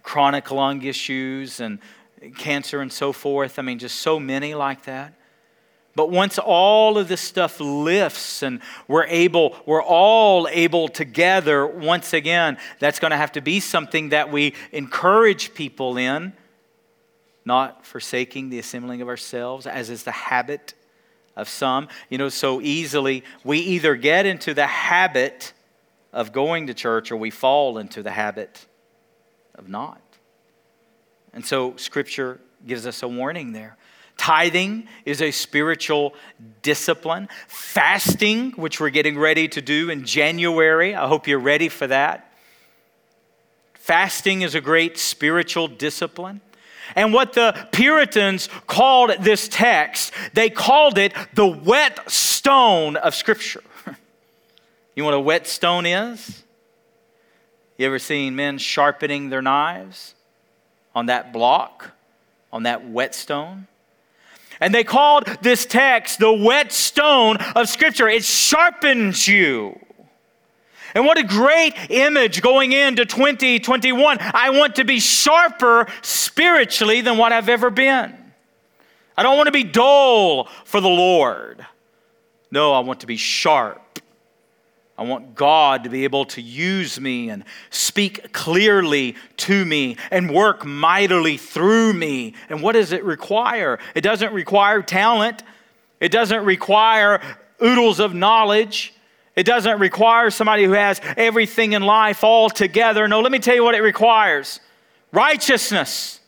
chronic 0.01 0.49
lung 0.49 0.81
issues 0.81 1.59
and 1.59 1.79
cancer 2.37 2.81
and 2.81 2.91
so 2.91 3.11
forth. 3.11 3.59
I 3.59 3.61
mean, 3.61 3.79
just 3.79 3.97
so 3.97 4.19
many 4.19 4.55
like 4.55 4.83
that. 4.83 5.13
But 5.95 6.11
once 6.11 6.37
all 6.37 6.97
of 6.97 7.07
this 7.07 7.19
stuff 7.19 7.59
lifts 7.59 8.43
and 8.43 8.61
we're 8.87 9.05
able, 9.07 9.57
we're 9.65 9.83
all 9.83 10.47
able 10.47 10.87
together 10.87 11.65
once 11.65 12.13
again, 12.13 12.57
that's 12.79 12.99
going 12.99 13.11
to 13.11 13.17
have 13.17 13.33
to 13.33 13.41
be 13.41 13.59
something 13.59 14.09
that 14.09 14.31
we 14.31 14.53
encourage 14.71 15.53
people 15.53 15.97
in, 15.97 16.33
not 17.43 17.85
forsaking 17.85 18.49
the 18.49 18.59
assembling 18.59 19.01
of 19.01 19.07
ourselves, 19.07 19.65
as 19.65 19.89
is 19.89 20.03
the 20.03 20.11
habit 20.11 20.73
of 21.35 21.49
some. 21.49 21.87
You 22.09 22.17
know, 22.17 22.29
so 22.29 22.61
easily 22.61 23.23
we 23.43 23.59
either 23.59 23.95
get 23.95 24.25
into 24.25 24.53
the 24.53 24.67
habit 24.67 25.53
of 26.13 26.31
going 26.31 26.67
to 26.67 26.73
church 26.73 27.11
or 27.11 27.17
we 27.17 27.29
fall 27.29 27.77
into 27.77 28.03
the 28.03 28.11
habit 28.11 28.65
of 29.55 29.67
not. 29.67 30.01
And 31.33 31.45
so 31.45 31.75
Scripture 31.77 32.39
gives 32.65 32.85
us 32.85 33.03
a 33.03 33.07
warning 33.07 33.51
there. 33.51 33.77
Tithing 34.17 34.87
is 35.05 35.21
a 35.21 35.31
spiritual 35.31 36.13
discipline. 36.61 37.29
Fasting, 37.47 38.51
which 38.51 38.79
we're 38.79 38.89
getting 38.89 39.17
ready 39.17 39.47
to 39.47 39.61
do 39.61 39.89
in 39.89 40.05
January, 40.05 40.93
I 40.93 41.07
hope 41.07 41.27
you're 41.27 41.39
ready 41.39 41.69
for 41.69 41.87
that. 41.87 42.33
Fasting 43.73 44.41
is 44.41 44.55
a 44.55 44.61
great 44.61 44.97
spiritual 44.97 45.67
discipline. 45.69 46.41
And 46.95 47.13
what 47.13 47.33
the 47.33 47.67
Puritans 47.71 48.49
called 48.67 49.11
this 49.21 49.47
text, 49.47 50.13
they 50.33 50.49
called 50.49 50.97
it 50.97 51.13
the 51.33 51.47
whetstone 51.47 52.97
of 52.97 53.15
Scripture. 53.15 53.63
you 54.95 55.03
know 55.03 55.05
what 55.05 55.13
a 55.13 55.19
whetstone 55.19 55.85
is? 55.85 56.43
You 57.77 57.85
ever 57.85 57.99
seen 57.99 58.35
men 58.35 58.57
sharpening 58.57 59.29
their 59.29 59.41
knives? 59.41 60.15
On 60.95 61.07
that 61.07 61.33
block, 61.33 61.91
on 62.51 62.63
that 62.63 62.89
whetstone. 62.89 63.67
And 64.59 64.73
they 64.73 64.83
called 64.83 65.25
this 65.41 65.65
text 65.65 66.19
the 66.19 66.33
whetstone 66.33 67.37
of 67.55 67.69
Scripture. 67.69 68.07
It 68.07 68.25
sharpens 68.25 69.27
you. 69.27 69.79
And 70.95 71.05
what 71.05 71.17
a 71.17 71.23
great 71.23 71.73
image 71.89 72.41
going 72.41 72.71
into 72.71 73.05
2021. 73.05 74.17
I 74.19 74.49
want 74.49 74.75
to 74.75 74.83
be 74.83 74.99
sharper 74.99 75.87
spiritually 76.01 77.01
than 77.01 77.17
what 77.17 77.31
I've 77.31 77.49
ever 77.49 77.69
been. 77.69 78.15
I 79.15 79.23
don't 79.23 79.37
want 79.37 79.47
to 79.47 79.53
be 79.53 79.63
dull 79.63 80.45
for 80.65 80.81
the 80.81 80.89
Lord. 80.89 81.65
No, 82.51 82.73
I 82.73 82.79
want 82.79 83.01
to 83.01 83.07
be 83.07 83.17
sharp 83.17 83.88
I 84.99 85.03
want 85.03 85.33
God 85.33 85.85
to 85.85 85.89
be 85.89 86.03
able 86.03 86.25
to 86.25 86.41
use 86.41 86.99
me 86.99 87.29
and 87.29 87.45
speak 87.69 88.33
clearly 88.33 89.15
to 89.37 89.63
me 89.63 89.95
and 90.11 90.29
work 90.29 90.65
mightily 90.65 91.37
through 91.37 91.93
me. 91.93 92.33
And 92.49 92.61
what 92.61 92.73
does 92.73 92.91
it 92.91 93.05
require? 93.05 93.79
It 93.95 94.01
doesn't 94.01 94.33
require 94.33 94.81
talent, 94.81 95.41
it 96.01 96.11
doesn't 96.11 96.43
require 96.43 97.21
oodles 97.63 98.01
of 98.01 98.13
knowledge. 98.13 98.93
It 99.37 99.45
doesn't 99.45 99.79
require 99.79 100.31
somebody 100.31 100.65
who 100.65 100.73
has 100.73 100.99
everything 101.15 101.71
in 101.71 101.81
life 101.81 102.25
all 102.25 102.49
together. 102.49 103.07
No, 103.07 103.21
let 103.21 103.31
me 103.31 103.39
tell 103.39 103.55
you 103.55 103.63
what 103.63 103.75
it 103.75 103.81
requires 103.81 104.59
righteousness, 105.13 106.19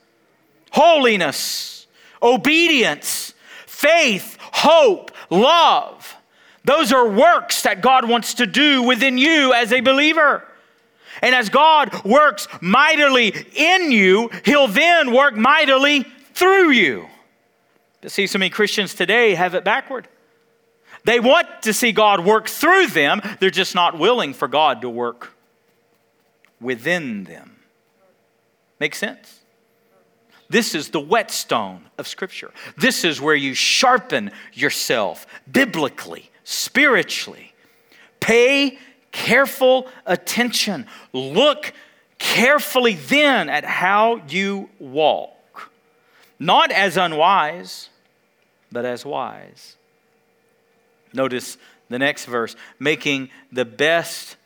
holiness, 0.72 1.88
obedience, 2.24 3.34
faith, 3.66 4.38
hope, 4.40 5.12
love. 5.30 6.11
Those 6.63 6.91
are 6.91 7.08
works 7.08 7.63
that 7.63 7.82
God 7.82 8.08
wants 8.08 8.36
to 8.36 8.46
do 8.46 8.84
within 8.84 9.18
you 9.18 9.53
as 9.53 9.74
a 9.74 9.82
believer. 9.82 10.44
And 11.22 11.36
as 11.36 11.50
God 11.50 12.03
works 12.03 12.48
mightily 12.62 13.34
in 13.56 13.91
you, 13.91 14.30
He'll 14.46 14.68
then 14.68 15.12
work 15.12 15.36
mightily 15.36 16.06
through 16.34 16.72
you. 16.72 17.08
But 18.01 18.12
see, 18.12 18.27
so 18.27 18.39
many 18.39 18.50
Christians 18.50 18.94
today 18.94 19.36
have 19.36 19.53
it 19.53 19.63
backward. 19.63 20.08
They 21.03 21.20
want 21.20 21.48
to 21.63 21.74
see 21.74 21.91
God 21.91 22.24
work 22.24 22.48
through 22.48 22.88
them, 22.88 23.22
they're 23.39 23.50
just 23.50 23.75
not 23.75 23.98
willing 23.98 24.34
for 24.34 24.48
God 24.48 24.82
to 24.82 24.89
work 24.89 25.32
within 26.60 27.24
them. 27.24 27.58
Make 28.80 28.96
sense? 28.96 29.39
This 30.50 30.75
is 30.75 30.89
the 30.89 31.00
whetstone 31.00 31.86
of 31.98 32.08
Scripture. 32.08 32.51
This 32.77 33.03
is 33.03 33.22
where 33.22 33.36
you 33.36 33.53
sharpen 33.53 34.32
yourself 34.53 35.25
biblically 35.50 36.31
spiritually. 36.51 37.53
Pay 38.20 38.77
careful 39.12 39.88
attention. 40.05 40.86
Look 41.13 41.74
carefully 42.17 42.93
then 42.93 43.50
at 43.50 43.65
how 43.65 44.22
you 44.27 44.70
walk, 44.79 45.72
not 46.39 46.72
as 46.72 46.98
unwise, 46.98 47.89
but 48.72 48.86
as 48.86 49.05
wise. 49.05 49.75
Notice 51.13 51.58
the 51.89 52.00
next 52.00 52.25
verse 52.25 52.55
making 52.79 53.29
the 53.51 53.65
best 53.65 54.38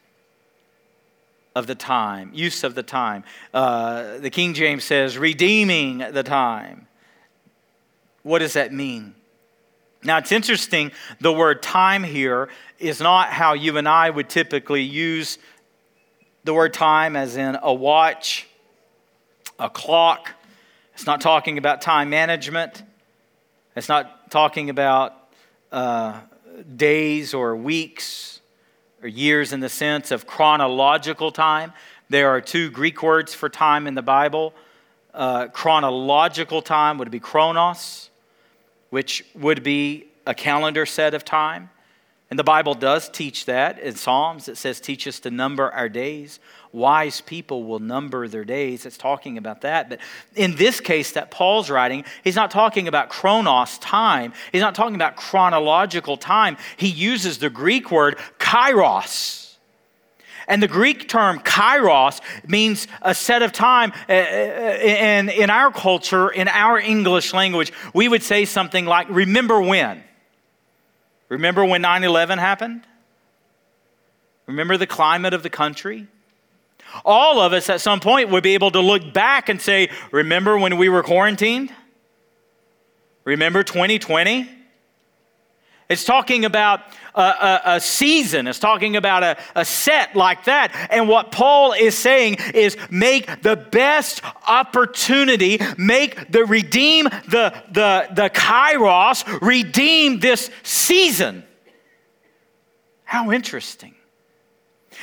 of 1.56 1.68
the 1.68 1.76
time, 1.76 2.32
use 2.34 2.64
of 2.64 2.76
the 2.76 2.84
time. 2.84 3.24
Uh, 3.54 4.18
the 4.18 4.30
King 4.30 4.54
James 4.54 4.84
says, 4.84 5.18
redeeming 5.18 6.00
the 6.00 6.24
time. 6.24 6.88
What 8.24 8.40
does 8.40 8.54
that 8.54 8.74
mean? 8.74 9.16
Now, 10.06 10.20
it's 10.20 10.32
interesting, 10.32 10.92
the 11.20 11.34
word 11.34 11.64
time 11.64 12.04
here 12.04 12.50
is 12.78 13.02
not 13.02 13.30
how 13.30 13.54
you 13.54 13.76
and 13.78 13.90
I 13.90 14.12
would 14.12 14.30
typically 14.30 14.84
use 14.84 15.40
the 16.44 16.54
word 16.54 16.76
time, 16.76 17.16
as 17.16 17.38
in 17.38 17.58
a 17.60 17.74
watch, 17.74 18.48
a 19.58 19.68
clock. 19.68 20.30
It's 20.94 21.08
not 21.08 21.22
talking 21.22 21.58
about 21.58 21.82
time 21.82 22.12
management. 22.12 22.84
It's 23.76 23.90
not 23.90 24.30
talking 24.30 24.70
about 24.70 25.16
uh, 25.72 26.20
days 26.76 27.34
or 27.34 27.56
weeks 27.56 28.42
or 29.02 29.08
years 29.08 29.54
in 29.54 29.60
the 29.60 29.70
sense 29.70 30.12
of 30.12 30.28
chronological 30.28 31.32
time. 31.32 31.74
There 32.10 32.30
are 32.30 32.42
two 32.42 32.70
Greek 32.70 33.02
words 33.02 33.34
for 33.34 33.50
time 33.50 33.88
in 33.88 33.96
the 33.96 34.04
Bible. 34.04 34.54
Uh, 35.16 35.48
chronological 35.48 36.62
time 36.62 37.00
would 37.00 37.10
be 37.10 37.20
chronos, 37.20 38.12
which 38.90 39.26
would 39.36 39.64
be 39.64 40.08
a 40.26 40.34
calendar 40.34 40.86
set 40.86 41.14
of 41.14 41.24
time. 41.24 41.70
And 42.30 42.40
the 42.40 42.44
Bible 42.44 42.74
does 42.74 43.08
teach 43.08 43.46
that 43.46 43.78
in 43.80 43.96
Psalms. 43.96 44.48
It 44.48 44.58
says, 44.58 44.80
Teach 44.80 45.08
us 45.08 45.20
to 45.22 45.32
number 45.32 45.72
our 45.72 45.88
days. 45.88 46.40
Wise 46.72 47.22
people 47.22 47.64
will 47.64 47.80
number 47.80 48.28
their 48.28 48.44
days. 48.44 48.86
It's 48.86 48.98
talking 48.98 49.38
about 49.38 49.62
that. 49.62 49.90
But 49.90 50.00
in 50.36 50.56
this 50.56 50.80
case 50.82 51.12
that 51.12 51.32
Paul's 51.32 51.70
writing, 51.70 52.04
he's 52.24 52.36
not 52.36 52.52
talking 52.52 52.88
about 52.88 53.10
chronos, 53.10 53.78
time. 53.78 54.34
He's 54.52 54.62
not 54.62 54.76
talking 54.76 54.96
about 54.96 55.16
chronological 55.16 56.18
time. 56.18 56.58
He 56.78 56.88
uses 56.88 57.38
the 57.38 57.50
Greek 57.50 57.92
word 57.92 58.18
kairos. 58.40 59.45
And 60.48 60.62
the 60.62 60.68
Greek 60.68 61.08
term 61.08 61.40
kairos 61.40 62.22
means 62.48 62.88
a 63.02 63.16
set 63.16 63.42
of 63.42 63.52
time. 63.52 63.92
Uh, 64.08 64.14
uh, 64.14 64.16
uh, 64.16 64.18
and 64.18 65.30
in 65.30 65.50
our 65.50 65.72
culture, 65.72 66.30
in 66.30 66.48
our 66.48 66.80
English 66.80 67.34
language, 67.34 67.72
we 67.94 68.08
would 68.08 68.24
say 68.24 68.46
something 68.46 68.86
like, 68.86 69.08
remember 69.10 69.60
when. 69.62 70.04
Remember 71.30 71.66
when 71.66 71.82
9 71.82 72.04
11 72.04 72.38
happened? 72.38 72.86
Remember 74.46 74.78
the 74.78 74.88
climate 74.88 75.34
of 75.34 75.42
the 75.42 75.50
country? 75.50 76.08
All 77.04 77.42
of 77.42 77.52
us 77.52 77.70
at 77.70 77.82
some 77.82 78.00
point 78.00 78.30
would 78.30 78.44
be 78.44 78.54
able 78.54 78.72
to 78.72 78.80
look 78.80 79.14
back 79.14 79.50
and 79.50 79.60
say, 79.60 79.90
Remember 80.12 80.58
when 80.58 80.78
we 80.78 80.88
were 80.88 81.04
quarantined? 81.04 81.74
Remember 83.24 83.64
2020? 83.64 84.55
It's 85.88 86.04
talking 86.04 86.46
about 86.46 86.82
a, 87.14 87.22
a, 87.22 87.62
a, 87.76 87.80
season. 87.80 88.48
It's 88.48 88.60
talking 88.60 88.96
about 88.96 89.24
a, 89.24 89.38
a 89.56 89.64
set 89.64 90.16
like 90.16 90.46
that. 90.46 90.88
And 90.90 91.08
what 91.08 91.32
Paul 91.32 91.74
is 91.74 91.96
saying 91.96 92.38
is 92.54 92.76
make 92.90 93.42
the 93.42 93.56
best 93.56 94.22
opportunity, 94.48 95.60
make 95.78 96.32
the 96.32 96.46
redeem 96.46 97.06
the, 97.06 97.54
the, 97.72 98.08
the 98.14 98.30
kairos, 98.30 99.42
redeem 99.42 100.20
this 100.20 100.50
season. 100.64 101.44
How 103.04 103.32
interesting. 103.32 103.95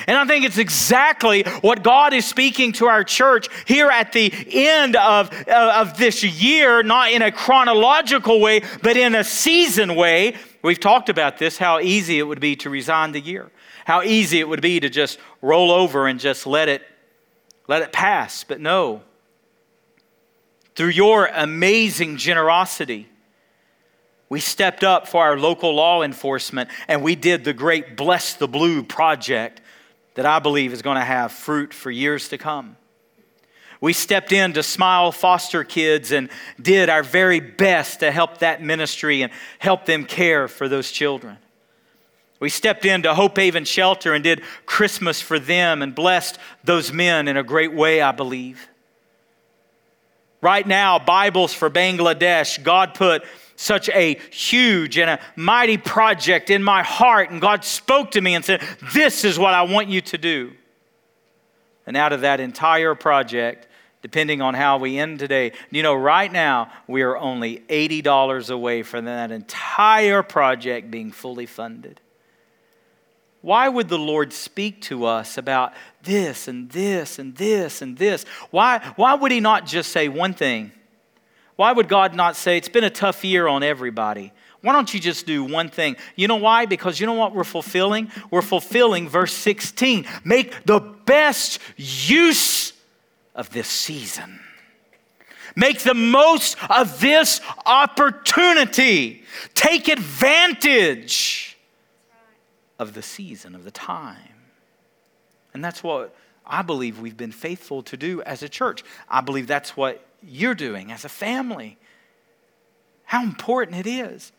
And 0.06 0.16
I 0.16 0.24
think 0.26 0.44
it's 0.44 0.58
exactly 0.58 1.42
what 1.60 1.82
God 1.82 2.12
is 2.12 2.24
speaking 2.24 2.72
to 2.72 2.86
our 2.86 3.04
church 3.04 3.48
here 3.66 3.88
at 3.88 4.12
the 4.12 4.32
end 4.50 4.96
of, 4.96 5.30
uh, 5.48 5.74
of 5.76 5.96
this 5.96 6.22
year, 6.22 6.82
not 6.82 7.12
in 7.12 7.22
a 7.22 7.30
chronological 7.32 8.40
way, 8.40 8.62
but 8.82 8.96
in 8.96 9.14
a 9.14 9.24
season 9.24 9.94
way. 9.94 10.34
We've 10.62 10.80
talked 10.80 11.08
about 11.08 11.38
this 11.38 11.58
how 11.58 11.80
easy 11.80 12.18
it 12.18 12.24
would 12.24 12.40
be 12.40 12.56
to 12.56 12.70
resign 12.70 13.12
the 13.12 13.20
year, 13.20 13.50
how 13.84 14.02
easy 14.02 14.40
it 14.40 14.48
would 14.48 14.62
be 14.62 14.80
to 14.80 14.88
just 14.88 15.18
roll 15.40 15.70
over 15.70 16.06
and 16.06 16.18
just 16.18 16.46
let 16.46 16.68
it, 16.68 16.82
let 17.68 17.82
it 17.82 17.92
pass. 17.92 18.44
But 18.44 18.60
no, 18.60 19.02
through 20.74 20.88
your 20.88 21.26
amazing 21.26 22.16
generosity, 22.16 23.08
we 24.28 24.40
stepped 24.40 24.82
up 24.82 25.06
for 25.06 25.22
our 25.22 25.38
local 25.38 25.74
law 25.74 26.02
enforcement 26.02 26.70
and 26.88 27.02
we 27.02 27.14
did 27.14 27.44
the 27.44 27.52
great 27.52 27.96
Bless 27.98 28.32
the 28.32 28.48
Blue 28.48 28.82
project 28.82 29.60
that 30.14 30.26
I 30.26 30.38
believe 30.38 30.72
is 30.72 30.82
going 30.82 30.98
to 30.98 31.04
have 31.04 31.32
fruit 31.32 31.72
for 31.72 31.90
years 31.90 32.28
to 32.28 32.38
come. 32.38 32.76
We 33.80 33.92
stepped 33.92 34.32
in 34.32 34.52
to 34.52 34.62
Smile 34.62 35.10
Foster 35.10 35.64
Kids 35.64 36.12
and 36.12 36.28
did 36.60 36.88
our 36.88 37.02
very 37.02 37.40
best 37.40 38.00
to 38.00 38.12
help 38.12 38.38
that 38.38 38.62
ministry 38.62 39.22
and 39.22 39.32
help 39.58 39.86
them 39.86 40.04
care 40.04 40.46
for 40.46 40.68
those 40.68 40.92
children. 40.92 41.36
We 42.38 42.48
stepped 42.48 42.84
into 42.84 43.12
Hope 43.14 43.36
Haven 43.36 43.64
Shelter 43.64 44.14
and 44.14 44.22
did 44.22 44.42
Christmas 44.66 45.20
for 45.20 45.38
them 45.38 45.82
and 45.82 45.94
blessed 45.94 46.38
those 46.64 46.92
men 46.92 47.26
in 47.26 47.36
a 47.36 47.42
great 47.42 47.72
way, 47.72 48.00
I 48.00 48.12
believe. 48.12 48.68
Right 50.40 50.66
now, 50.66 50.98
Bibles 50.98 51.54
for 51.54 51.70
Bangladesh, 51.70 52.62
God 52.62 52.94
put 52.94 53.24
such 53.62 53.88
a 53.90 54.18
huge 54.30 54.98
and 54.98 55.08
a 55.08 55.20
mighty 55.36 55.76
project 55.76 56.50
in 56.50 56.62
my 56.62 56.82
heart. 56.82 57.30
And 57.30 57.40
God 57.40 57.64
spoke 57.64 58.10
to 58.12 58.20
me 58.20 58.34
and 58.34 58.44
said, 58.44 58.60
This 58.92 59.24
is 59.24 59.38
what 59.38 59.54
I 59.54 59.62
want 59.62 59.88
you 59.88 60.00
to 60.00 60.18
do. 60.18 60.52
And 61.86 61.96
out 61.96 62.12
of 62.12 62.22
that 62.22 62.40
entire 62.40 62.94
project, 62.94 63.68
depending 64.02 64.42
on 64.42 64.54
how 64.54 64.78
we 64.78 64.98
end 64.98 65.20
today, 65.20 65.52
you 65.70 65.82
know, 65.82 65.94
right 65.94 66.30
now 66.30 66.72
we 66.88 67.02
are 67.02 67.16
only 67.16 67.60
$80 67.68 68.50
away 68.50 68.82
from 68.82 69.04
that 69.04 69.30
entire 69.30 70.22
project 70.24 70.90
being 70.90 71.12
fully 71.12 71.46
funded. 71.46 72.00
Why 73.42 73.68
would 73.68 73.88
the 73.88 73.98
Lord 73.98 74.32
speak 74.32 74.82
to 74.82 75.04
us 75.04 75.38
about 75.38 75.72
this 76.02 76.46
and 76.46 76.70
this 76.70 77.18
and 77.18 77.36
this 77.36 77.82
and 77.82 77.96
this? 77.96 78.24
Why, 78.50 78.92
why 78.96 79.14
would 79.14 79.32
He 79.32 79.40
not 79.40 79.66
just 79.66 79.92
say 79.92 80.08
one 80.08 80.34
thing? 80.34 80.72
Why 81.62 81.70
would 81.70 81.86
God 81.86 82.16
not 82.16 82.34
say, 82.34 82.56
It's 82.56 82.68
been 82.68 82.82
a 82.82 82.90
tough 82.90 83.24
year 83.24 83.46
on 83.46 83.62
everybody? 83.62 84.32
Why 84.62 84.72
don't 84.72 84.92
you 84.92 84.98
just 84.98 85.26
do 85.26 85.44
one 85.44 85.68
thing? 85.68 85.94
You 86.16 86.26
know 86.26 86.34
why? 86.34 86.66
Because 86.66 86.98
you 86.98 87.06
know 87.06 87.12
what 87.12 87.36
we're 87.36 87.44
fulfilling? 87.44 88.10
We're 88.32 88.42
fulfilling 88.42 89.08
verse 89.08 89.32
16. 89.32 90.04
Make 90.24 90.64
the 90.64 90.80
best 90.80 91.60
use 91.76 92.72
of 93.36 93.50
this 93.50 93.68
season. 93.68 94.40
Make 95.54 95.78
the 95.82 95.94
most 95.94 96.56
of 96.68 96.98
this 96.98 97.40
opportunity. 97.64 99.22
Take 99.54 99.86
advantage 99.86 101.56
of 102.80 102.92
the 102.92 103.02
season, 103.02 103.54
of 103.54 103.62
the 103.62 103.70
time. 103.70 104.34
And 105.54 105.64
that's 105.64 105.80
what 105.80 106.12
I 106.44 106.62
believe 106.62 106.98
we've 106.98 107.16
been 107.16 107.30
faithful 107.30 107.84
to 107.84 107.96
do 107.96 108.20
as 108.22 108.42
a 108.42 108.48
church. 108.48 108.82
I 109.08 109.20
believe 109.20 109.46
that's 109.46 109.76
what 109.76 110.04
you're 110.26 110.54
doing 110.54 110.92
as 110.92 111.04
a 111.04 111.08
family. 111.08 111.78
How 113.04 113.22
important 113.22 113.78
it 113.78 113.86
is. 113.86 114.32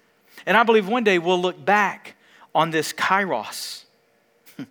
And 0.45 0.57
I 0.57 0.63
believe 0.63 0.87
one 0.87 1.03
day 1.03 1.19
we'll 1.19 1.41
look 1.41 1.63
back 1.63 2.15
on 2.55 2.71
this 2.71 2.93
kairos. 2.93 3.83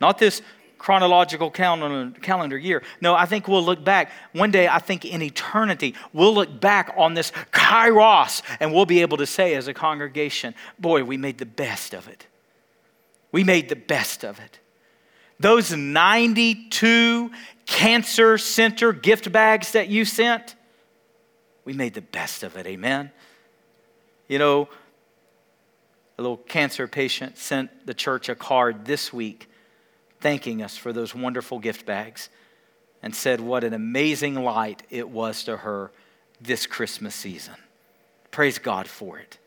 Not 0.00 0.18
this 0.18 0.42
chronological 0.78 1.50
calendar, 1.50 2.18
calendar 2.20 2.56
year. 2.56 2.82
No, 3.00 3.14
I 3.14 3.26
think 3.26 3.48
we'll 3.48 3.64
look 3.64 3.84
back. 3.84 4.10
One 4.32 4.50
day, 4.50 4.68
I 4.68 4.78
think 4.78 5.04
in 5.04 5.20
eternity, 5.22 5.94
we'll 6.12 6.32
look 6.32 6.60
back 6.60 6.94
on 6.96 7.14
this 7.14 7.32
kairos 7.52 8.42
and 8.60 8.72
we'll 8.72 8.86
be 8.86 9.02
able 9.02 9.16
to 9.18 9.26
say 9.26 9.54
as 9.54 9.68
a 9.68 9.74
congregation, 9.74 10.54
boy, 10.78 11.04
we 11.04 11.16
made 11.16 11.38
the 11.38 11.46
best 11.46 11.94
of 11.94 12.08
it. 12.08 12.26
We 13.32 13.44
made 13.44 13.68
the 13.68 13.76
best 13.76 14.24
of 14.24 14.38
it. 14.38 14.60
Those 15.40 15.72
92 15.72 17.30
cancer 17.66 18.38
center 18.38 18.92
gift 18.92 19.30
bags 19.30 19.72
that 19.72 19.88
you 19.88 20.04
sent, 20.04 20.56
we 21.64 21.72
made 21.72 21.94
the 21.94 22.00
best 22.00 22.42
of 22.42 22.56
it. 22.56 22.66
Amen. 22.66 23.10
You 24.26 24.38
know, 24.38 24.68
a 26.18 26.22
little 26.22 26.36
cancer 26.36 26.88
patient 26.88 27.38
sent 27.38 27.86
the 27.86 27.94
church 27.94 28.28
a 28.28 28.34
card 28.34 28.84
this 28.84 29.12
week 29.12 29.48
thanking 30.20 30.62
us 30.62 30.76
for 30.76 30.92
those 30.92 31.14
wonderful 31.14 31.60
gift 31.60 31.86
bags 31.86 32.28
and 33.02 33.14
said 33.14 33.40
what 33.40 33.62
an 33.62 33.72
amazing 33.72 34.34
light 34.34 34.82
it 34.90 35.08
was 35.08 35.44
to 35.44 35.58
her 35.58 35.92
this 36.40 36.66
Christmas 36.66 37.14
season. 37.14 37.54
Praise 38.32 38.58
God 38.58 38.88
for 38.88 39.18
it. 39.18 39.38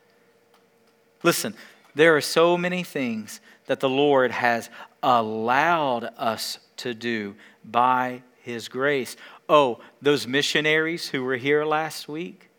Listen, 1.24 1.54
there 1.94 2.16
are 2.16 2.22
so 2.22 2.58
many 2.58 2.84
things 2.84 3.42
that 3.68 3.80
the 3.80 3.90
Lord 3.90 4.32
has 4.32 4.70
allowed 5.04 6.06
us 6.18 6.60
to 6.78 6.94
do 6.94 7.36
by 7.64 8.24
His 8.42 8.68
grace. 8.68 9.16
Oh, 9.48 9.80
those 10.02 10.28
missionaries 10.28 11.10
who 11.10 11.24
were 11.24 11.38
here 11.38 11.66
last 11.66 12.08
week, 12.08 12.50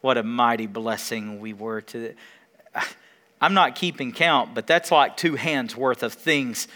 what 0.00 0.16
a 0.18 0.22
mighty 0.22 0.66
blessing 0.66 1.40
we 1.40 1.52
were 1.52 1.80
to. 1.82 2.14
I'm 3.40 3.54
not 3.54 3.74
keeping 3.74 4.12
count, 4.12 4.54
but 4.54 4.66
that's 4.66 4.90
like 4.90 5.16
two 5.16 5.34
hands 5.34 5.76
worth 5.76 6.02
of 6.02 6.14
things 6.14 6.68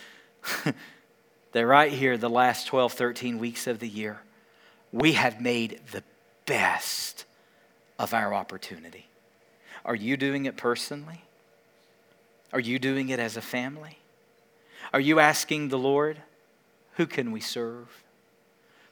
They're 1.53 1.66
right 1.66 1.92
here, 1.92 2.16
the 2.16 2.31
last 2.31 2.66
12, 2.68 2.92
13 2.92 3.38
weeks 3.38 3.66
of 3.66 3.79
the 3.79 3.88
year, 3.88 4.20
we 4.92 5.12
have 5.12 5.40
made 5.40 5.81
the 5.92 6.03
best 6.46 7.24
of 7.98 8.14
our 8.14 8.33
opportunity. 8.35 9.09
Are 9.85 9.94
you 9.94 10.16
doing 10.16 10.46
it 10.46 10.57
personally? 10.57 11.22
Are 12.52 12.60
you 12.60 12.78
doing 12.78 13.10
it 13.10 13.18
as 13.18 13.36
a 13.36 13.40
family? 13.40 13.98
Are 14.92 15.00
you 15.00 15.20
asking 15.20 15.68
the 15.68 15.78
Lord, 15.78 16.18
who 16.94 17.06
can 17.06 17.30
we 17.32 17.40
serve? 17.40 18.02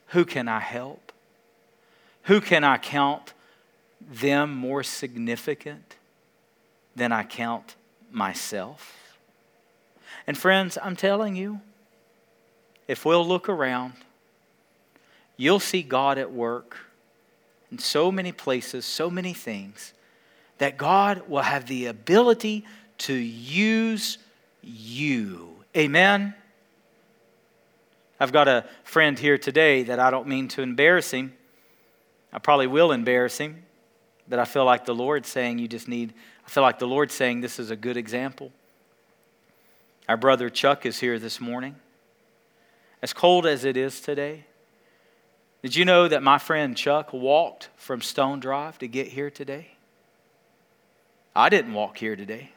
Who 0.07 0.25
can 0.25 0.47
I 0.47 0.59
help? 0.59 1.11
Who 2.23 2.41
can 2.41 2.63
I 2.63 2.77
count 2.77 3.33
them 3.99 4.53
more 4.55 4.83
significant 4.83 5.95
than 6.95 7.11
I 7.11 7.23
count 7.23 7.75
myself? 8.11 9.17
And 10.25 10.37
friends, 10.37 10.77
I'm 10.81 10.95
telling 10.95 11.35
you, 11.35 11.59
if 12.87 13.05
we'll 13.05 13.27
look 13.27 13.49
around, 13.49 13.93
you'll 15.37 15.59
see 15.59 15.83
God 15.83 16.17
at 16.17 16.31
work 16.31 16.77
in 17.71 17.77
so 17.77 18.11
many 18.11 18.31
places, 18.31 18.85
so 18.85 19.09
many 19.09 19.33
things, 19.33 19.93
that 20.57 20.77
God 20.77 21.29
will 21.29 21.43
have 21.43 21.67
the 21.67 21.85
ability 21.85 22.65
to 22.99 23.13
use 23.13 24.17
you. 24.61 25.55
Amen? 25.75 26.33
I've 28.19 28.31
got 28.31 28.47
a 28.47 28.65
friend 28.83 29.17
here 29.17 29.37
today 29.37 29.83
that 29.83 29.99
I 29.99 30.11
don't 30.11 30.27
mean 30.27 30.47
to 30.49 30.61
embarrass 30.61 31.11
him. 31.11 31.33
I 32.33 32.39
probably 32.39 32.67
will 32.67 32.91
embarrass 32.91 33.37
him, 33.37 33.63
but 34.27 34.39
I 34.39 34.45
feel 34.45 34.65
like 34.65 34.85
the 34.85 34.93
Lord's 34.93 35.29
saying 35.29 35.59
you 35.59 35.67
just 35.67 35.87
need, 35.87 36.13
I 36.45 36.49
feel 36.49 36.63
like 36.63 36.79
the 36.79 36.87
Lord's 36.87 37.13
saying 37.13 37.41
this 37.41 37.59
is 37.59 37.71
a 37.71 37.75
good 37.75 37.97
example. 37.97 38.51
Our 40.07 40.17
brother 40.17 40.49
Chuck 40.49 40.85
is 40.85 40.99
here 40.99 41.17
this 41.17 41.39
morning. 41.39 41.75
As 43.01 43.13
cold 43.13 43.45
as 43.45 43.63
it 43.63 43.77
is 43.77 44.01
today, 44.01 44.45
did 45.61 45.75
you 45.75 45.85
know 45.85 46.07
that 46.07 46.23
my 46.23 46.37
friend 46.37 46.75
Chuck 46.75 47.13
walked 47.13 47.69
from 47.77 48.01
Stone 48.01 48.41
Drive 48.41 48.77
to 48.79 48.87
get 48.87 49.07
here 49.07 49.29
today? 49.29 49.69
I 51.35 51.49
didn't 51.49 51.73
walk 51.73 51.97
here 51.97 52.15
today. 52.15 52.51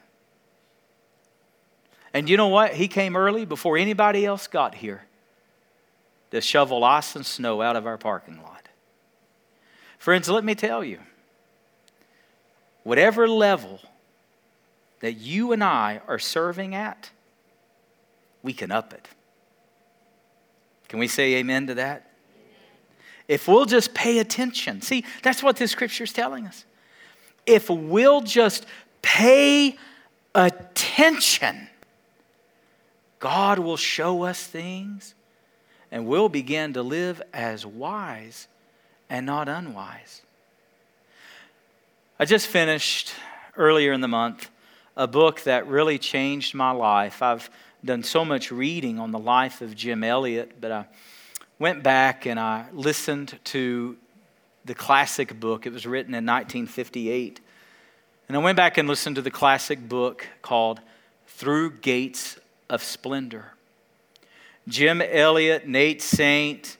And 2.14 2.28
you 2.28 2.36
know 2.36 2.48
what? 2.48 2.74
He 2.74 2.88
came 2.88 3.16
early 3.16 3.44
before 3.44 3.76
anybody 3.76 4.26
else 4.26 4.46
got 4.46 4.74
here 4.74 5.04
to 6.30 6.40
shovel 6.40 6.84
ice 6.84 7.16
and 7.16 7.24
snow 7.24 7.62
out 7.62 7.76
of 7.76 7.86
our 7.86 7.98
parking 7.98 8.42
lot. 8.42 8.68
Friends, 9.98 10.28
let 10.28 10.44
me 10.44 10.54
tell 10.54 10.82
you 10.82 10.98
whatever 12.82 13.28
level 13.28 13.80
that 15.00 15.14
you 15.14 15.52
and 15.52 15.62
I 15.62 16.00
are 16.08 16.18
serving 16.18 16.74
at, 16.74 17.10
we 18.42 18.52
can 18.52 18.70
up 18.70 18.92
it. 18.92 19.08
Can 20.88 20.98
we 20.98 21.08
say 21.08 21.36
amen 21.36 21.68
to 21.68 21.74
that? 21.74 22.10
If 23.28 23.48
we'll 23.48 23.66
just 23.66 23.94
pay 23.94 24.18
attention. 24.18 24.82
See, 24.82 25.04
that's 25.22 25.42
what 25.42 25.56
this 25.56 25.70
scripture 25.70 26.04
is 26.04 26.12
telling 26.12 26.46
us. 26.46 26.64
If 27.46 27.70
we'll 27.70 28.20
just 28.20 28.66
pay 29.00 29.76
attention, 30.34 31.68
God 33.22 33.60
will 33.60 33.76
show 33.76 34.24
us 34.24 34.44
things 34.44 35.14
and 35.92 36.06
we'll 36.08 36.28
begin 36.28 36.72
to 36.72 36.82
live 36.82 37.22
as 37.32 37.64
wise 37.64 38.48
and 39.08 39.24
not 39.24 39.48
unwise. 39.48 40.22
I 42.18 42.24
just 42.24 42.48
finished 42.48 43.12
earlier 43.56 43.92
in 43.92 44.00
the 44.00 44.08
month 44.08 44.50
a 44.96 45.06
book 45.06 45.42
that 45.42 45.68
really 45.68 45.98
changed 45.98 46.52
my 46.52 46.72
life. 46.72 47.22
I've 47.22 47.48
done 47.84 48.02
so 48.02 48.24
much 48.24 48.50
reading 48.50 48.98
on 48.98 49.12
the 49.12 49.20
life 49.20 49.60
of 49.60 49.76
Jim 49.76 50.02
Elliot, 50.02 50.60
but 50.60 50.72
I 50.72 50.86
went 51.60 51.84
back 51.84 52.26
and 52.26 52.40
I 52.40 52.66
listened 52.72 53.38
to 53.44 53.96
the 54.64 54.74
classic 54.74 55.38
book. 55.38 55.64
It 55.64 55.72
was 55.72 55.86
written 55.86 56.12
in 56.12 56.26
1958. 56.26 57.40
And 58.26 58.36
I 58.36 58.40
went 58.40 58.56
back 58.56 58.78
and 58.78 58.88
listened 58.88 59.14
to 59.14 59.22
the 59.22 59.30
classic 59.30 59.88
book 59.88 60.26
called 60.42 60.80
Through 61.28 61.74
Gates 61.74 62.40
of 62.72 62.82
Splendor. 62.82 63.52
Jim 64.66 65.02
Elliot, 65.02 65.68
Nate 65.68 66.00
Saint, 66.00 66.78